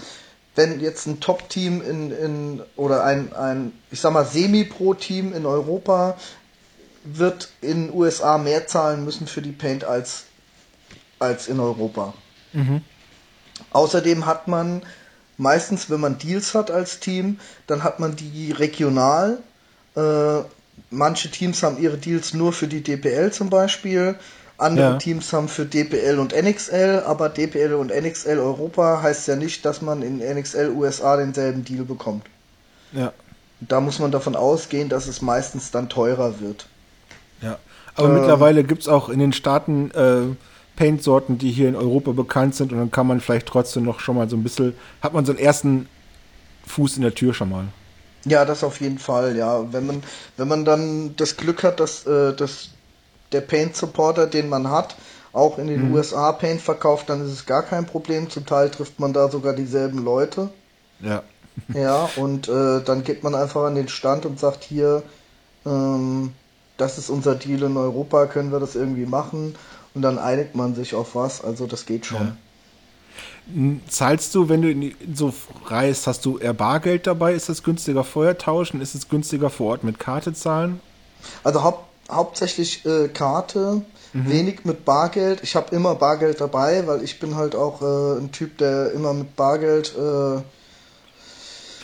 [0.55, 6.17] wenn jetzt ein Top-Team in, in oder ein, ein, ich sag mal, Semi-Pro-Team in Europa
[7.05, 10.25] wird in USA mehr zahlen müssen für die Paint als,
[11.19, 12.15] als in Europa.
[13.75, 14.83] Außerdem hat man
[15.37, 19.43] meistens, wenn man Deals hat als Team, dann hat man die regional.
[19.97, 20.41] Äh,
[20.91, 24.17] manche Teams haben ihre Deals nur für die DPL zum Beispiel.
[24.59, 24.99] Andere Ja.
[24.99, 29.83] Teams haben für DPL und NXL, aber DPL und NXL Europa heißt ja nicht, dass
[29.83, 32.27] man in NXL USA denselben Deal bekommt.
[32.93, 33.13] Ja.
[33.61, 36.67] Da muss man davon ausgehen, dass es meistens dann teurer wird.
[37.41, 37.59] Ja,
[37.95, 38.15] aber Ähm.
[38.15, 40.35] mittlerweile gibt es auch in den Staaten äh,
[40.77, 44.17] Paint-Sorten, die hier in Europa bekannt sind und dann kann man vielleicht trotzdem noch schon
[44.17, 45.89] mal so ein bisschen, hat man so einen ersten
[46.67, 47.65] Fuß in der Tür schon mal.
[48.27, 49.73] Ja, das auf jeden Fall, ja.
[49.73, 50.03] Wenn man,
[50.37, 52.71] wenn man dann das Glück hat, dass, äh, dass
[53.33, 54.97] der Paint-Supporter, den man hat,
[55.33, 58.31] auch in den USA Paint verkauft, dann ist es gar kein Problem.
[58.31, 60.51] Zum Teil trifft man da sogar dieselben Leute.
[61.01, 61.23] Ja.
[61.73, 65.03] Ja, und äh, dann geht man einfach an den Stand und sagt hier,
[65.65, 66.35] ähm,
[66.77, 69.55] das ist unser Deal in Europa, können wir das irgendwie machen?
[69.95, 72.27] Und dann einigt man sich auf was, also das geht schon.
[72.27, 72.37] Ja.
[73.89, 75.33] Zahlst du, wenn du die, so
[75.67, 77.33] reist, hast du eher Bargeld dabei?
[77.35, 78.81] Ist es günstiger vorher tauschen?
[78.81, 80.81] Ist es günstiger vor Ort mit Karte zahlen?
[81.45, 85.41] Also haupt, hauptsächlich äh, Karte, wenig mit Bargeld.
[85.43, 89.13] Ich habe immer Bargeld dabei, weil ich bin halt auch äh, ein Typ, der immer
[89.13, 90.41] mit Bargeld äh,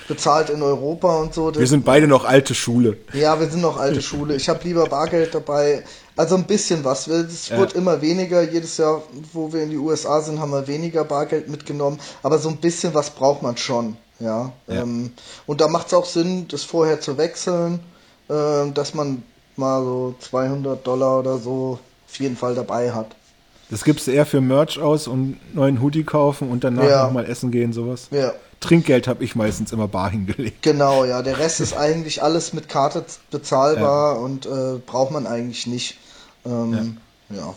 [0.09, 1.55] bezahlt in Europa und so.
[1.55, 2.97] Wir Das, sind beide noch alte Schule.
[3.12, 4.35] ja, wir sind noch alte Schule.
[4.35, 5.85] Ich habe lieber Bargeld dabei.
[6.17, 7.07] Also ein bisschen was.
[7.07, 7.59] Es Ja.
[7.59, 8.43] wird immer weniger.
[8.43, 9.03] Jedes Jahr,
[9.33, 11.99] wo wir in die USA sind, haben wir weniger Bargeld mitgenommen.
[12.23, 13.97] Aber so ein bisschen was braucht man schon.
[14.21, 14.53] Ja.
[14.69, 14.83] Ja.
[14.83, 15.13] Ähm,
[15.47, 17.81] und da macht es auch Sinn, das vorher zu wechseln,
[18.31, 19.23] ähm, dass man
[19.57, 23.17] mal so 200 Dollar oder so auf jeden Fall dabei hat.
[23.71, 27.05] Das gibst du eher für Merch aus und neuen Hoodie kaufen und danach Ja.
[27.05, 28.09] nochmal essen gehen, sowas.
[28.11, 28.33] Ja,
[28.63, 30.63] Trinkgeld habe ich meistens immer bar hingelegt.
[30.63, 31.23] genau, ja.
[31.23, 35.99] Der Rest ist eigentlich alles mit Karte bezahlbar und äh, braucht man eigentlich nicht.
[36.47, 36.97] Ähm,
[37.29, 37.55] ja.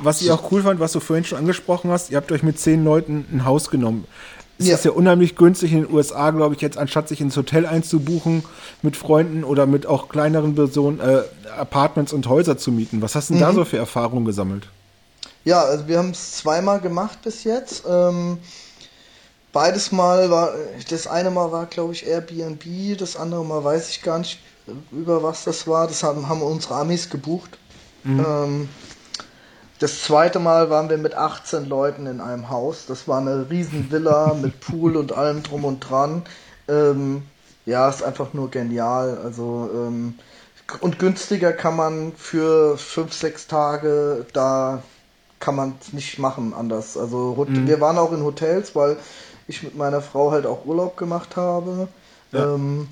[0.00, 2.58] Was ich auch cool fand, was du vorhin schon angesprochen hast, ihr habt euch mit
[2.58, 4.06] zehn Leuten ein Haus genommen.
[4.58, 4.74] es ja.
[4.74, 8.44] ist ja unheimlich günstig in den USA, glaube ich, jetzt anstatt sich ins Hotel einzubuchen
[8.82, 11.22] mit Freunden oder mit auch kleineren Personen äh,
[11.56, 13.02] Apartments und Häuser zu mieten.
[13.02, 13.46] Was hast du denn mhm.
[13.46, 14.68] da so für Erfahrungen gesammelt?
[15.44, 17.84] Ja, also wir haben es zweimal gemacht bis jetzt.
[17.88, 18.38] Ähm,
[19.58, 20.52] beides Mal war,
[20.88, 24.38] das eine Mal war, glaube ich, Airbnb, das andere Mal weiß ich gar nicht,
[24.92, 25.88] über was das war.
[25.88, 27.58] Das haben, haben unsere Amis gebucht.
[28.04, 28.24] Mhm.
[28.24, 28.68] Ähm,
[29.80, 32.86] das zweite Mal waren wir mit 18 Leuten in einem Haus.
[32.86, 36.22] Das war eine riesen Villa mit Pool und allem drum und dran.
[36.68, 37.24] Ähm,
[37.66, 39.18] ja, ist einfach nur genial.
[39.24, 40.14] Also ähm,
[40.80, 44.84] und günstiger kann man für fünf, sechs Tage da
[45.40, 46.96] kann man es nicht machen anders.
[46.96, 47.66] Also mhm.
[47.66, 48.96] wir waren auch in Hotels, weil
[49.48, 51.88] ich mit meiner Frau halt auch Urlaub gemacht habe.
[52.32, 52.54] Ja.
[52.54, 52.88] Ähm,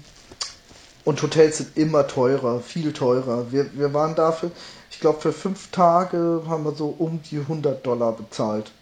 [1.05, 3.53] und Hotels sind immer teurer, viel teurer.
[3.53, 4.51] Wir, wir waren dafür,
[4.91, 8.73] ich glaube, für fünf Tage haben wir so um die 100 Dollar bezahlt.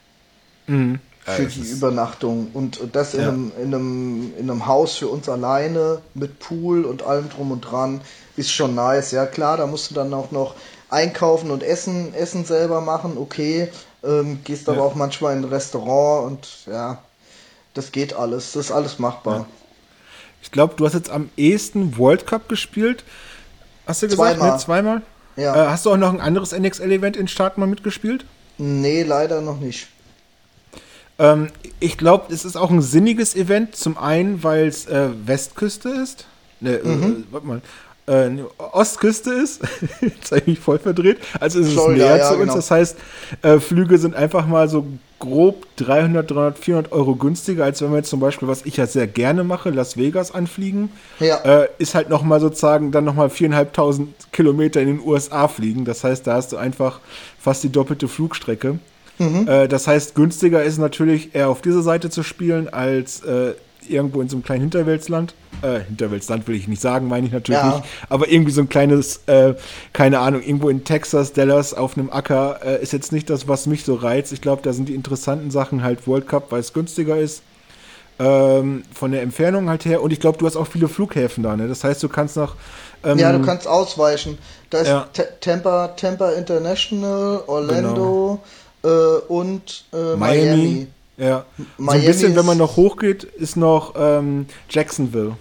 [0.67, 1.01] Mhm.
[1.21, 2.49] Für ja, die Übernachtung.
[2.55, 3.29] Und das in, ja.
[3.29, 7.61] einem, in, einem, in einem Haus für uns alleine mit Pool und allem drum und
[7.61, 8.01] dran
[8.37, 9.11] ist schon nice.
[9.11, 10.55] Ja, klar, da musst du dann auch noch
[10.91, 13.69] einkaufen und essen, essen selber machen, okay.
[14.03, 14.85] Ähm, gehst aber ja.
[14.85, 16.99] auch manchmal in ein Restaurant und ja,
[17.75, 18.53] das geht alles.
[18.53, 19.47] Das ist alles machbar.
[20.43, 23.05] Ich glaube, du hast jetzt am ehesten World Cup gespielt.
[23.87, 24.37] Hast du gesagt?
[24.37, 24.53] Zweimal.
[24.53, 25.03] Nee, zweimal?
[25.37, 25.55] Ja.
[25.55, 28.25] Äh, hast du auch noch ein anderes NXL-Event in Start mal mitgespielt?
[28.57, 29.89] Nee, leider noch nicht.
[31.19, 31.49] Ähm,
[31.81, 33.75] ich glaube, es ist auch ein sinniges Event.
[33.75, 36.27] Zum einen, weil es äh, Westküste ist.
[36.61, 37.03] Ne, äh, mhm.
[37.29, 37.63] äh, warte mal.
[38.07, 39.63] Äh, Ostküste ist.
[40.01, 41.19] Jetzt habe ich mich voll verdreht.
[41.41, 42.43] Also ist es Florida, näher ja, zu uns.
[42.43, 42.55] Genau.
[42.57, 42.97] Das heißt,
[43.43, 44.87] äh, Flüge sind einfach mal so
[45.19, 48.87] grob 300, 300, 400 Euro günstiger, als wenn wir jetzt zum Beispiel, was ich ja
[48.87, 50.91] sehr gerne mache, Las Vegas anfliegen.
[51.19, 51.37] Ja.
[51.63, 55.87] Äh, ist halt nochmal sozusagen dann nochmal 4.500 Kilometer in den USA fliegen.
[55.87, 57.01] Das heißt, da hast du einfach
[57.39, 58.79] fast die doppelte Flugstrecke.
[59.19, 59.49] Mhm.
[59.49, 63.55] Äh, das heißt, günstiger ist natürlich eher auf dieser Seite zu spielen, als äh,
[63.89, 65.35] irgendwo in so einem kleinen Hinterweltsland.
[65.63, 67.77] Äh, Hinterweltsland will ich nicht sagen, meine ich natürlich ja.
[67.77, 67.85] nicht.
[68.09, 69.55] Aber irgendwie so ein kleines, äh,
[69.93, 73.67] keine Ahnung, irgendwo in Texas, Dallas auf einem Acker äh, ist jetzt nicht das, was
[73.67, 74.33] mich so reizt.
[74.33, 77.43] Ich glaube, da sind die interessanten Sachen halt World Cup, weil es günstiger ist.
[78.17, 80.01] Ähm, von der Entfernung halt her.
[80.01, 81.67] Und ich glaube, du hast auch viele Flughäfen da, ne?
[81.67, 82.55] Das heißt, du kannst noch.
[83.03, 84.39] Ähm, ja, du kannst ausweichen.
[84.71, 85.09] Da ist ja.
[85.41, 88.41] Tampa, Tampa International, Orlando
[88.83, 89.19] genau.
[89.19, 90.17] äh, und äh, Miami.
[90.17, 90.87] Miami.
[91.17, 91.45] Ja.
[91.79, 95.37] Miami so ein bisschen, wenn man noch hochgeht, ist noch ähm, Jacksonville.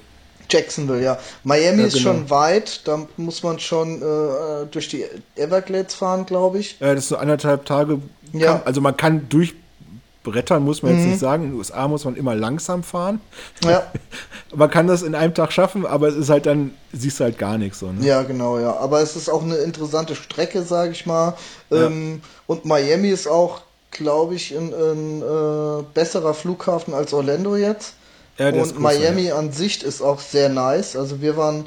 [0.49, 1.17] Jacksonville, ja.
[1.43, 2.13] Miami ja, ist genau.
[2.13, 5.05] schon weit, da muss man schon äh, durch die
[5.35, 6.79] Everglades fahren, glaube ich.
[6.79, 7.99] Ja, das ist so anderthalb Tage.
[8.33, 8.61] Ja.
[8.65, 10.99] also man kann durchbrettern, muss man mhm.
[10.99, 11.43] jetzt nicht sagen.
[11.43, 13.19] In den USA muss man immer langsam fahren.
[13.63, 13.83] Ja.
[14.55, 17.37] man kann das in einem Tag schaffen, aber es ist halt dann, siehst du halt
[17.37, 17.91] gar nichts so.
[17.91, 18.05] Ne?
[18.05, 18.75] Ja, genau, ja.
[18.77, 21.35] Aber es ist auch eine interessante Strecke, sage ich mal.
[21.71, 23.61] Ähm, und Miami ist auch
[23.93, 27.93] glaube ich, ein, ein äh, besserer Flughafen als Orlando jetzt.
[28.37, 30.95] Ja, und Miami an sich ist auch sehr nice.
[30.95, 31.65] Also wir waren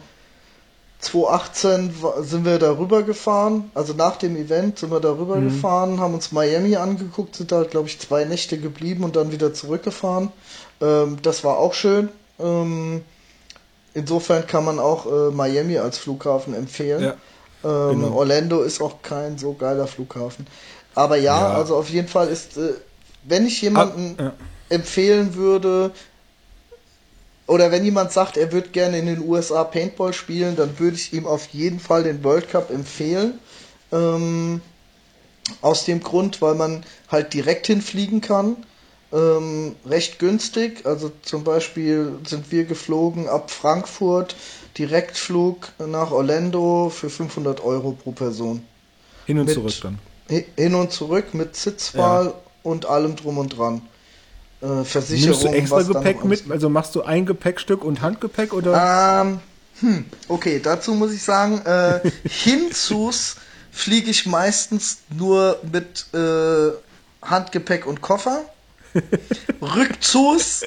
[1.01, 5.49] 2018 sind wir darüber gefahren, also nach dem Event sind wir darüber mhm.
[5.49, 9.53] gefahren, haben uns Miami angeguckt, sind da glaube ich zwei Nächte geblieben und dann wieder
[9.53, 10.33] zurückgefahren.
[10.81, 12.09] Ähm, das war auch schön.
[12.41, 13.03] Ähm,
[13.95, 17.03] insofern kann man auch äh, Miami als Flughafen empfehlen.
[17.03, 17.15] Ja,
[17.65, 18.17] ähm, genau.
[18.17, 20.47] Orlando ist auch kein so geiler Flughafen.
[20.97, 22.73] Aber ja, ja, also auf jeden Fall ist, äh,
[23.25, 24.33] wenn ich jemanden ah, ja.
[24.71, 25.93] empfehlen würde,
[27.47, 31.13] oder wenn jemand sagt, er würde gerne in den USA Paintball spielen, dann würde ich
[31.13, 33.39] ihm auf jeden Fall den World Cup empfehlen.
[33.93, 34.63] Ähm,
[35.61, 38.57] aus dem Grund, weil man halt direkt hinfliegen kann.
[39.13, 40.87] Ähm, recht günstig.
[40.87, 44.35] Also zum Beispiel sind wir geflogen ab Frankfurt,
[44.79, 48.65] Direktflug nach Orlando für 500 Euro pro Person.
[49.27, 49.99] Hin und Mit, zurück dann
[50.29, 52.35] hin und zurück mit Sitzwahl ja.
[52.63, 53.83] und allem drum und dran.
[54.61, 55.31] Äh, Versicherung.
[55.31, 56.51] Nimmst du extra Gepäck mit?
[56.51, 59.23] Also machst du ein Gepäckstück und Handgepäck oder?
[59.23, 59.41] Ähm,
[59.81, 63.37] hm, okay, dazu muss ich sagen, äh, hinzus
[63.71, 66.71] fliege ich meistens nur mit äh,
[67.23, 68.45] Handgepäck und Koffer.
[69.61, 70.65] Rückzus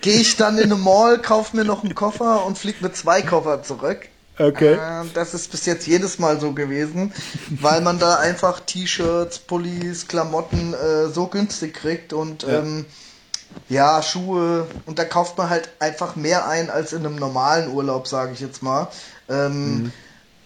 [0.00, 3.20] gehe ich dann in eine Mall, kaufe mir noch einen Koffer und fliege mit zwei
[3.20, 4.08] Koffer zurück.
[4.38, 4.74] Okay.
[4.74, 7.12] Äh, das ist bis jetzt jedes Mal so gewesen,
[7.50, 12.60] weil man da einfach T-Shirts, Pullis, Klamotten äh, so günstig kriegt und ja.
[12.60, 12.86] Ähm,
[13.68, 14.02] ja.
[14.02, 18.32] Schuhe und da kauft man halt einfach mehr ein als in einem normalen Urlaub, sage
[18.32, 18.88] ich jetzt mal.
[19.28, 19.92] Ähm, mhm.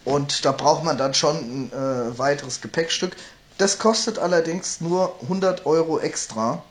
[0.04, 3.12] Und da braucht man dann schon ein äh, weiteres Gepäckstück.
[3.58, 6.62] Das kostet allerdings nur 100 Euro extra.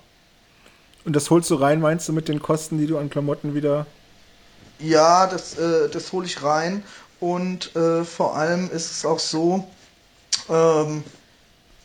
[1.06, 3.86] Und das holst du rein, meinst du, mit den Kosten, die du an Klamotten wieder
[4.82, 6.84] ja, das, äh, das hole ich rein.
[7.22, 9.66] Und äh, vor allem ist es auch so,
[10.50, 11.04] ähm,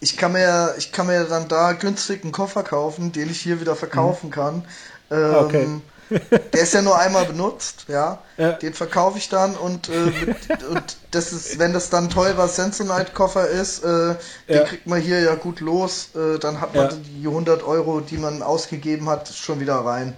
[0.01, 3.61] ich kann mir ich kann mir dann da günstig einen Koffer kaufen, den ich hier
[3.61, 4.33] wieder verkaufen mhm.
[4.33, 4.65] kann.
[5.11, 5.69] Ähm, okay.
[6.53, 8.23] Der ist ja nur einmal benutzt, ja.
[8.37, 8.53] ja.
[8.53, 12.57] Den verkaufe ich dann und, äh, mit, und das ist, wenn das dann toll was
[12.57, 14.15] Sensoryte-Koffer ist, äh,
[14.49, 16.11] den kriegt man hier ja gut los.
[16.15, 16.97] Äh, dann hat man ja.
[16.97, 20.17] die 100 Euro, die man ausgegeben hat, schon wieder rein.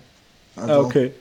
[0.57, 1.15] Also, ah, okay.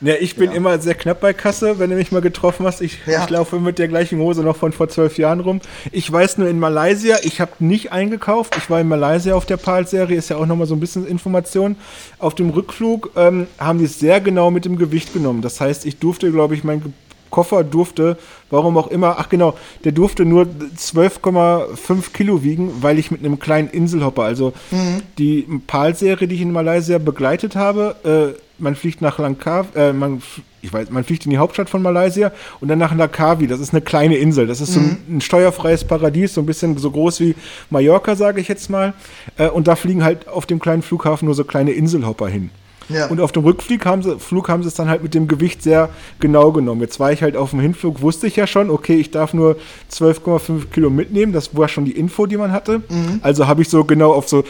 [0.00, 0.56] Ja, ich bin ja.
[0.56, 2.82] immer sehr knapp bei Kasse, wenn du mich mal getroffen hast.
[2.82, 3.24] Ich, ja.
[3.24, 5.60] ich, laufe mit der gleichen Hose noch von vor zwölf Jahren rum.
[5.90, 8.56] Ich weiß nur in Malaysia, ich habe nicht eingekauft.
[8.58, 11.76] Ich war in Malaysia auf der PAL-Serie, ist ja auch nochmal so ein bisschen Information.
[12.18, 15.40] Auf dem Rückflug ähm, haben die es sehr genau mit dem Gewicht genommen.
[15.40, 16.82] Das heißt, ich durfte, glaube ich, mein
[17.30, 18.16] Koffer durfte,
[18.50, 23.38] warum auch immer, ach genau, der durfte nur 12,5 Kilo wiegen, weil ich mit einem
[23.38, 25.02] kleinen Inselhopper, also mhm.
[25.18, 30.22] die PAL-Serie, die ich in Malaysia begleitet habe, äh, man fliegt nach Langkawi, äh, man,
[30.62, 33.46] ich weiß, man fliegt in die Hauptstadt von Malaysia und dann nach Langkawi.
[33.46, 34.46] Das ist eine kleine Insel.
[34.46, 35.16] Das ist so ein, mhm.
[35.16, 37.34] ein steuerfreies Paradies, so ein bisschen so groß wie
[37.70, 38.94] Mallorca, sage ich jetzt mal.
[39.36, 42.50] Äh, und da fliegen halt auf dem kleinen Flughafen nur so kleine Inselhopper hin.
[42.88, 43.06] Ja.
[43.06, 45.62] Und auf dem Rückflug haben, sie, Flug haben sie es dann halt mit dem Gewicht
[45.62, 45.88] sehr
[46.20, 46.80] genau genommen.
[46.80, 49.56] Jetzt war ich halt auf dem Hinflug, wusste ich ja schon, okay, ich darf nur
[49.92, 51.32] 12,5 Kilo mitnehmen.
[51.32, 52.82] Das war schon die Info, die man hatte.
[52.88, 53.20] Mhm.
[53.22, 54.44] Also habe ich so genau auf so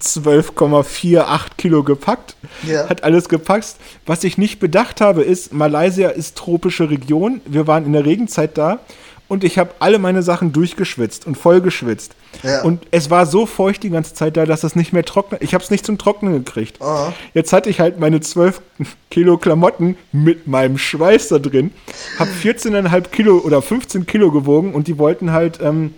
[0.00, 2.36] 12,48 Kilo gepackt.
[2.66, 2.88] Ja.
[2.88, 3.76] Hat alles gepackt.
[4.06, 7.40] Was ich nicht bedacht habe, ist, Malaysia ist tropische Region.
[7.46, 8.80] Wir waren in der Regenzeit da
[9.28, 12.14] und ich habe alle meine Sachen durchgeschwitzt und vollgeschwitzt.
[12.42, 12.62] Ja.
[12.62, 15.42] Und es war so feucht die ganze Zeit da, dass es nicht mehr trocknet.
[15.42, 16.80] Ich habe es nicht zum Trocknen gekriegt.
[16.80, 17.12] Aha.
[17.34, 18.60] Jetzt hatte ich halt meine 12
[19.10, 21.72] Kilo Klamotten mit meinem Schweiß da drin,
[22.18, 25.94] habe 14,5 Kilo oder 15 Kilo gewogen und die wollten halt, ähm,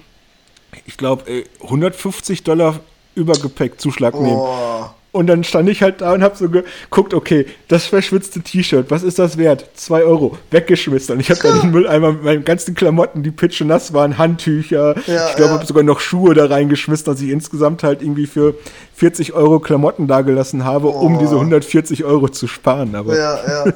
[0.86, 1.24] ich glaube,
[1.62, 2.80] 150 Dollar
[3.14, 4.22] Übergepäckzuschlag oh.
[4.22, 4.90] nehmen.
[5.12, 9.02] Und dann stand ich halt da und hab so geguckt, okay, das verschwitzte T-Shirt, was
[9.02, 9.66] ist das wert?
[9.74, 11.14] Zwei Euro, weggeschmissen.
[11.14, 14.94] Und ich habe dann den Mülleimer mit meinen ganzen Klamotten, die pitch nass waren, Handtücher,
[15.08, 15.58] ja, ich glaube, ja.
[15.58, 18.54] habe sogar noch Schuhe da reingeschmissen, dass ich insgesamt halt irgendwie für
[18.94, 21.00] 40 Euro Klamotten dagelassen habe, oh.
[21.00, 22.94] um diese 140 Euro zu sparen.
[22.94, 23.72] Aber ja, ja.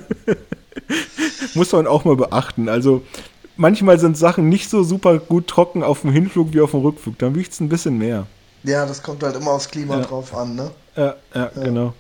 [1.55, 2.69] muss man auch mal beachten.
[2.69, 3.03] Also
[3.57, 7.19] manchmal sind Sachen nicht so super gut trocken auf dem Hinflug wie auf dem Rückflug.
[7.19, 8.27] Dann wiegt es ein bisschen mehr.
[8.65, 10.03] Ja, das kommt halt immer aufs Klima ja.
[10.03, 10.71] drauf an, ne?
[10.97, 11.95] Ja, ja, ja, genau.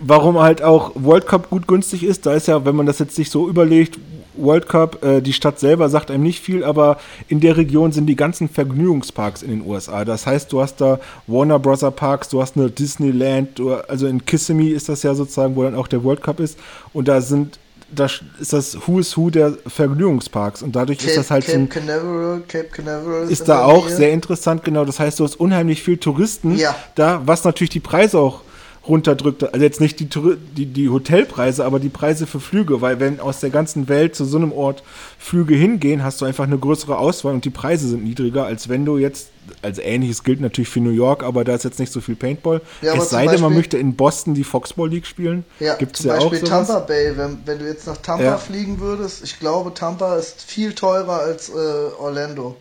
[0.00, 3.14] Warum halt auch World Cup gut günstig ist, da ist ja, wenn man das jetzt
[3.14, 3.98] sich so überlegt,
[4.36, 8.06] World Cup, äh, die Stadt selber sagt einem nicht viel, aber in der Region sind
[8.06, 10.04] die ganzen Vergnügungsparks in den USA.
[10.04, 11.84] Das heißt, du hast da Warner Bros.
[11.94, 15.74] Parks, du hast eine Disneyland, du, also in Kissimmee ist das ja sozusagen, wo dann
[15.74, 16.58] auch der World Cup ist.
[16.92, 17.58] Und da sind
[17.90, 18.06] da
[18.40, 21.66] ist das Who is Who der Vergnügungsparks und dadurch Cape, ist das halt Cape so
[21.66, 24.84] Canaveral, Cape Canaveral ist da auch sehr interessant, genau.
[24.84, 26.74] Das heißt, du hast unheimlich viel Touristen ja.
[26.94, 28.42] da, was natürlich die Preise auch
[28.86, 29.42] runterdrückt.
[29.42, 33.40] Also jetzt nicht die, die, die Hotelpreise, aber die Preise für Flüge, weil wenn aus
[33.40, 34.82] der ganzen Welt zu so einem Ort
[35.18, 38.84] Flüge hingehen, hast du einfach eine größere Auswahl und die Preise sind niedriger, als wenn
[38.84, 39.28] du jetzt,
[39.62, 42.60] also ähnliches gilt natürlich für New York, aber da ist jetzt nicht so viel Paintball.
[42.82, 45.44] Ja, es sei denn, man möchte in Boston die Foxball League spielen.
[45.60, 48.38] Ja, Gibt's zum ja Beispiel auch Tampa Bay, wenn, wenn du jetzt nach Tampa ja.
[48.38, 51.52] fliegen würdest, ich glaube, Tampa ist viel teurer als äh,
[51.98, 52.56] Orlando.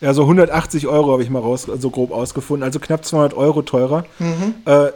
[0.00, 3.62] Ja, so 180 Euro habe ich mal raus, so grob ausgefunden, also knapp 200 Euro
[3.62, 4.04] teurer.
[4.18, 4.54] Mhm.
[4.66, 4.90] Äh,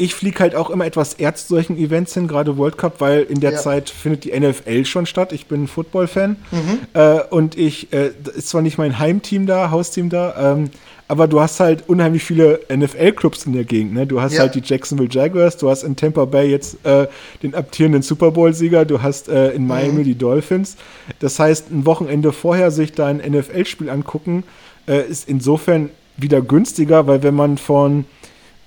[0.00, 3.22] ich fliege halt auch immer etwas eher zu solchen Events hin, gerade World Cup, weil
[3.22, 3.58] in der ja.
[3.58, 5.32] Zeit findet die NFL schon statt.
[5.32, 6.78] Ich bin Football-Fan mhm.
[6.94, 10.70] äh, und ich äh, ist zwar nicht mein Heimteam da, Hausteam da, ähm,
[11.08, 13.94] aber du hast halt unheimlich viele NFL-Clubs in der Gegend.
[13.94, 14.06] Ne?
[14.06, 14.40] Du hast ja.
[14.40, 17.08] halt die Jacksonville Jaguars, du hast in Tampa Bay jetzt äh,
[17.42, 20.04] den abtierenden Super Bowl-Sieger, du hast äh, in Miami mhm.
[20.04, 20.76] die Dolphins.
[21.18, 24.44] Das heißt, ein Wochenende vorher sich da ein NFL-Spiel angucken,
[24.86, 28.04] äh, ist insofern wieder günstiger, weil wenn man von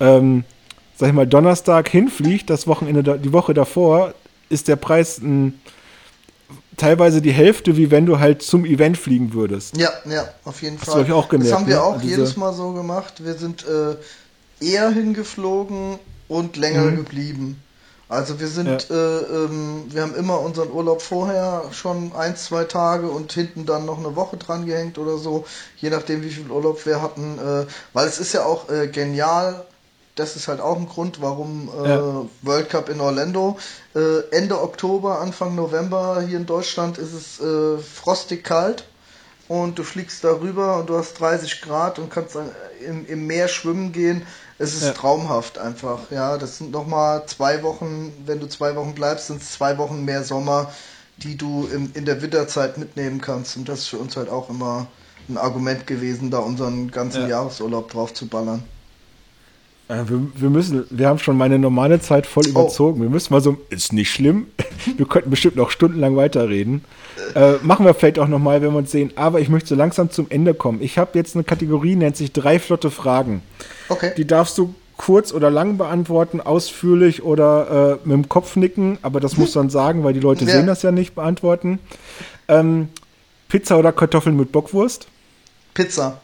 [0.01, 0.43] ähm,
[1.01, 4.13] sag ich mal, Donnerstag hinfliegt, das Wochenende, die Woche davor,
[4.49, 5.59] ist der Preis ein,
[6.77, 9.75] teilweise die Hälfte, wie wenn du halt zum Event fliegen würdest.
[9.77, 11.03] Ja, ja, auf jeden Fall.
[11.03, 11.81] Das, auch gemerkt, das haben wir ne?
[11.81, 13.25] auch Diese jedes Mal so gemacht.
[13.25, 13.95] Wir sind äh,
[14.63, 15.97] eher hingeflogen
[16.27, 16.97] und länger mhm.
[16.97, 17.63] geblieben.
[18.07, 18.95] Also wir sind, ja.
[18.95, 23.87] äh, ähm, wir haben immer unseren Urlaub vorher schon ein, zwei Tage und hinten dann
[23.87, 25.45] noch eine Woche dran gehängt oder so,
[25.77, 27.39] je nachdem wie viel Urlaub wir hatten.
[27.39, 29.65] Äh, weil es ist ja auch äh, genial,
[30.21, 32.25] das ist halt auch ein Grund, warum äh, ja.
[32.43, 33.57] World Cup in Orlando.
[33.95, 38.85] Äh, Ende Oktober, Anfang November hier in Deutschland ist es äh, frostig kalt
[39.47, 42.37] und du fliegst darüber und du hast 30 Grad und kannst
[42.85, 44.21] im, im Meer schwimmen gehen.
[44.59, 44.91] Es ist ja.
[44.91, 46.11] traumhaft einfach.
[46.11, 50.05] Ja, das sind nochmal zwei Wochen, wenn du zwei Wochen bleibst, sind es zwei Wochen
[50.05, 50.71] mehr Sommer,
[51.17, 53.57] die du in, in der Winterzeit mitnehmen kannst.
[53.57, 54.85] Und das ist für uns halt auch immer
[55.27, 57.29] ein Argument gewesen, da unseren ganzen ja.
[57.29, 58.63] Jahresurlaub drauf zu ballern.
[59.87, 62.49] Äh, wir, wir, müssen, wir haben schon meine normale Zeit voll oh.
[62.49, 63.01] überzogen.
[63.01, 64.47] Wir müssen mal so, ist nicht schlimm.
[64.97, 66.83] Wir könnten bestimmt noch stundenlang weiterreden.
[67.35, 69.11] Äh, machen wir vielleicht auch nochmal, wenn wir uns sehen.
[69.15, 70.81] Aber ich möchte so langsam zum Ende kommen.
[70.81, 73.43] Ich habe jetzt eine Kategorie, nennt sich drei flotte Fragen.
[73.89, 74.11] Okay.
[74.17, 79.19] Die darfst du kurz oder lang beantworten, ausführlich oder äh, mit dem Kopf nicken, aber
[79.19, 80.51] das muss dann sagen, weil die Leute ja.
[80.51, 81.79] sehen das ja nicht beantworten.
[82.47, 82.89] Ähm,
[83.49, 85.07] Pizza oder Kartoffeln mit Bockwurst?
[85.73, 86.20] Pizza.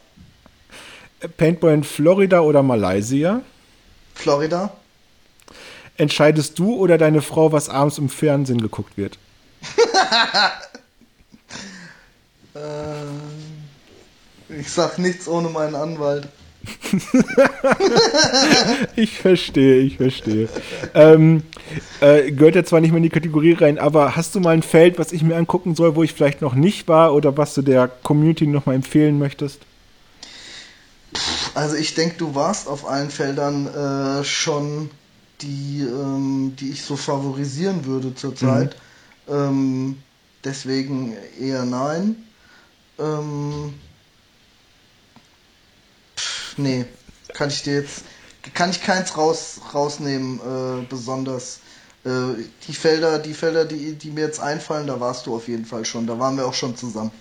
[1.38, 3.42] Paintball in Florida oder Malaysia?
[4.14, 4.74] Florida.
[5.98, 9.18] Entscheidest du oder deine Frau, was abends im Fernsehen geguckt wird?
[12.54, 12.60] äh,
[14.60, 16.30] ich sag nichts ohne meinen Anwalt.
[18.96, 20.48] ich verstehe, ich verstehe.
[20.94, 21.44] Ähm,
[22.02, 24.64] äh, gehört ja zwar nicht mehr in die Kategorie rein, aber hast du mal ein
[24.64, 27.62] Feld, was ich mir angucken soll, wo ich vielleicht noch nicht war oder was du
[27.62, 29.62] der Community noch mal empfehlen möchtest?
[31.54, 34.90] Also ich denke, du warst auf allen Feldern äh, schon,
[35.42, 38.76] die, ähm, die ich so favorisieren würde zurzeit.
[39.28, 39.34] Mhm.
[39.34, 39.98] Ähm,
[40.44, 42.16] deswegen eher nein.
[43.00, 43.74] Ähm,
[46.16, 46.86] pff, nee,
[47.34, 48.04] kann ich dir jetzt,
[48.54, 51.60] kann ich keins raus, rausnehmen, äh, besonders.
[52.06, 55.66] Äh, die Felder, die Felder, die, die mir jetzt einfallen, da warst du auf jeden
[55.66, 56.08] Fall schon.
[56.08, 57.12] Da waren wir auch schon zusammen.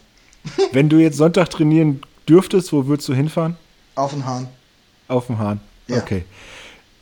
[0.72, 3.56] Wenn du jetzt Sonntag trainieren dürftest, wo würdest du hinfahren?
[3.96, 4.46] Auf den Hahn.
[5.08, 5.60] Auf dem Hahn.
[5.88, 5.96] Ja.
[5.96, 6.24] Okay.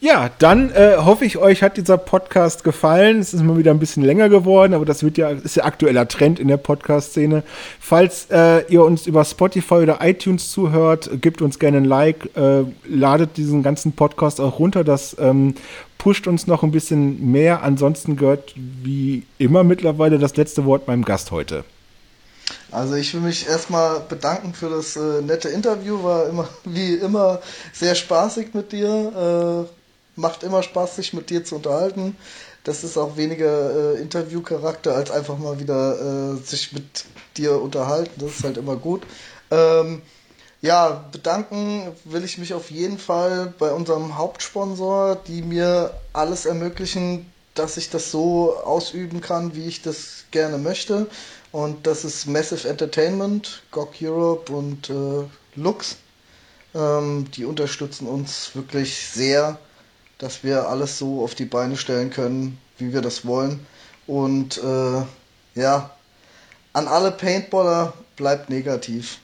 [0.01, 3.21] Ja, dann äh, hoffe ich, euch hat dieser Podcast gefallen.
[3.21, 6.07] Es ist mal wieder ein bisschen länger geworden, aber das wird ja, ist ja aktueller
[6.07, 7.43] Trend in der Podcast-Szene.
[7.81, 12.65] Falls äh, ihr uns über Spotify oder iTunes zuhört, gebt uns gerne ein Like, äh,
[12.87, 14.85] ladet diesen ganzen Podcast auch runter.
[14.85, 15.55] Das ähm,
[15.97, 17.63] pusht uns noch ein bisschen mehr.
[17.63, 21.65] Ansonsten gehört wie immer mittlerweile das letzte Wort meinem Gast heute.
[22.71, 26.03] Also ich will mich erstmal bedanken für das äh, nette Interview.
[26.03, 27.41] War immer wie immer
[27.73, 29.67] sehr spaßig mit dir.
[29.69, 32.17] Äh, macht immer Spaß, sich mit dir zu unterhalten.
[32.65, 37.05] Das ist auch weniger äh, Interviewcharakter als einfach mal wieder äh, sich mit
[37.37, 38.13] dir unterhalten.
[38.17, 39.03] Das ist halt immer gut.
[39.51, 40.03] Ähm,
[40.63, 47.31] ja, bedanken will ich mich auf jeden Fall bei unserem Hauptsponsor, die mir alles ermöglichen,
[47.55, 51.07] dass ich das so ausüben kann, wie ich das gerne möchte.
[51.55, 55.23] Und das ist Massive Entertainment, GOG Europe und äh,
[55.55, 55.99] Lux.
[56.75, 59.57] Ähm, die unterstützen uns wirklich sehr,
[60.19, 63.65] dass wir alles so auf die Beine stellen können, wie wir das wollen.
[64.09, 65.03] Und äh,
[65.55, 65.91] ja,
[66.73, 69.21] an alle Paintballer bleibt negativ.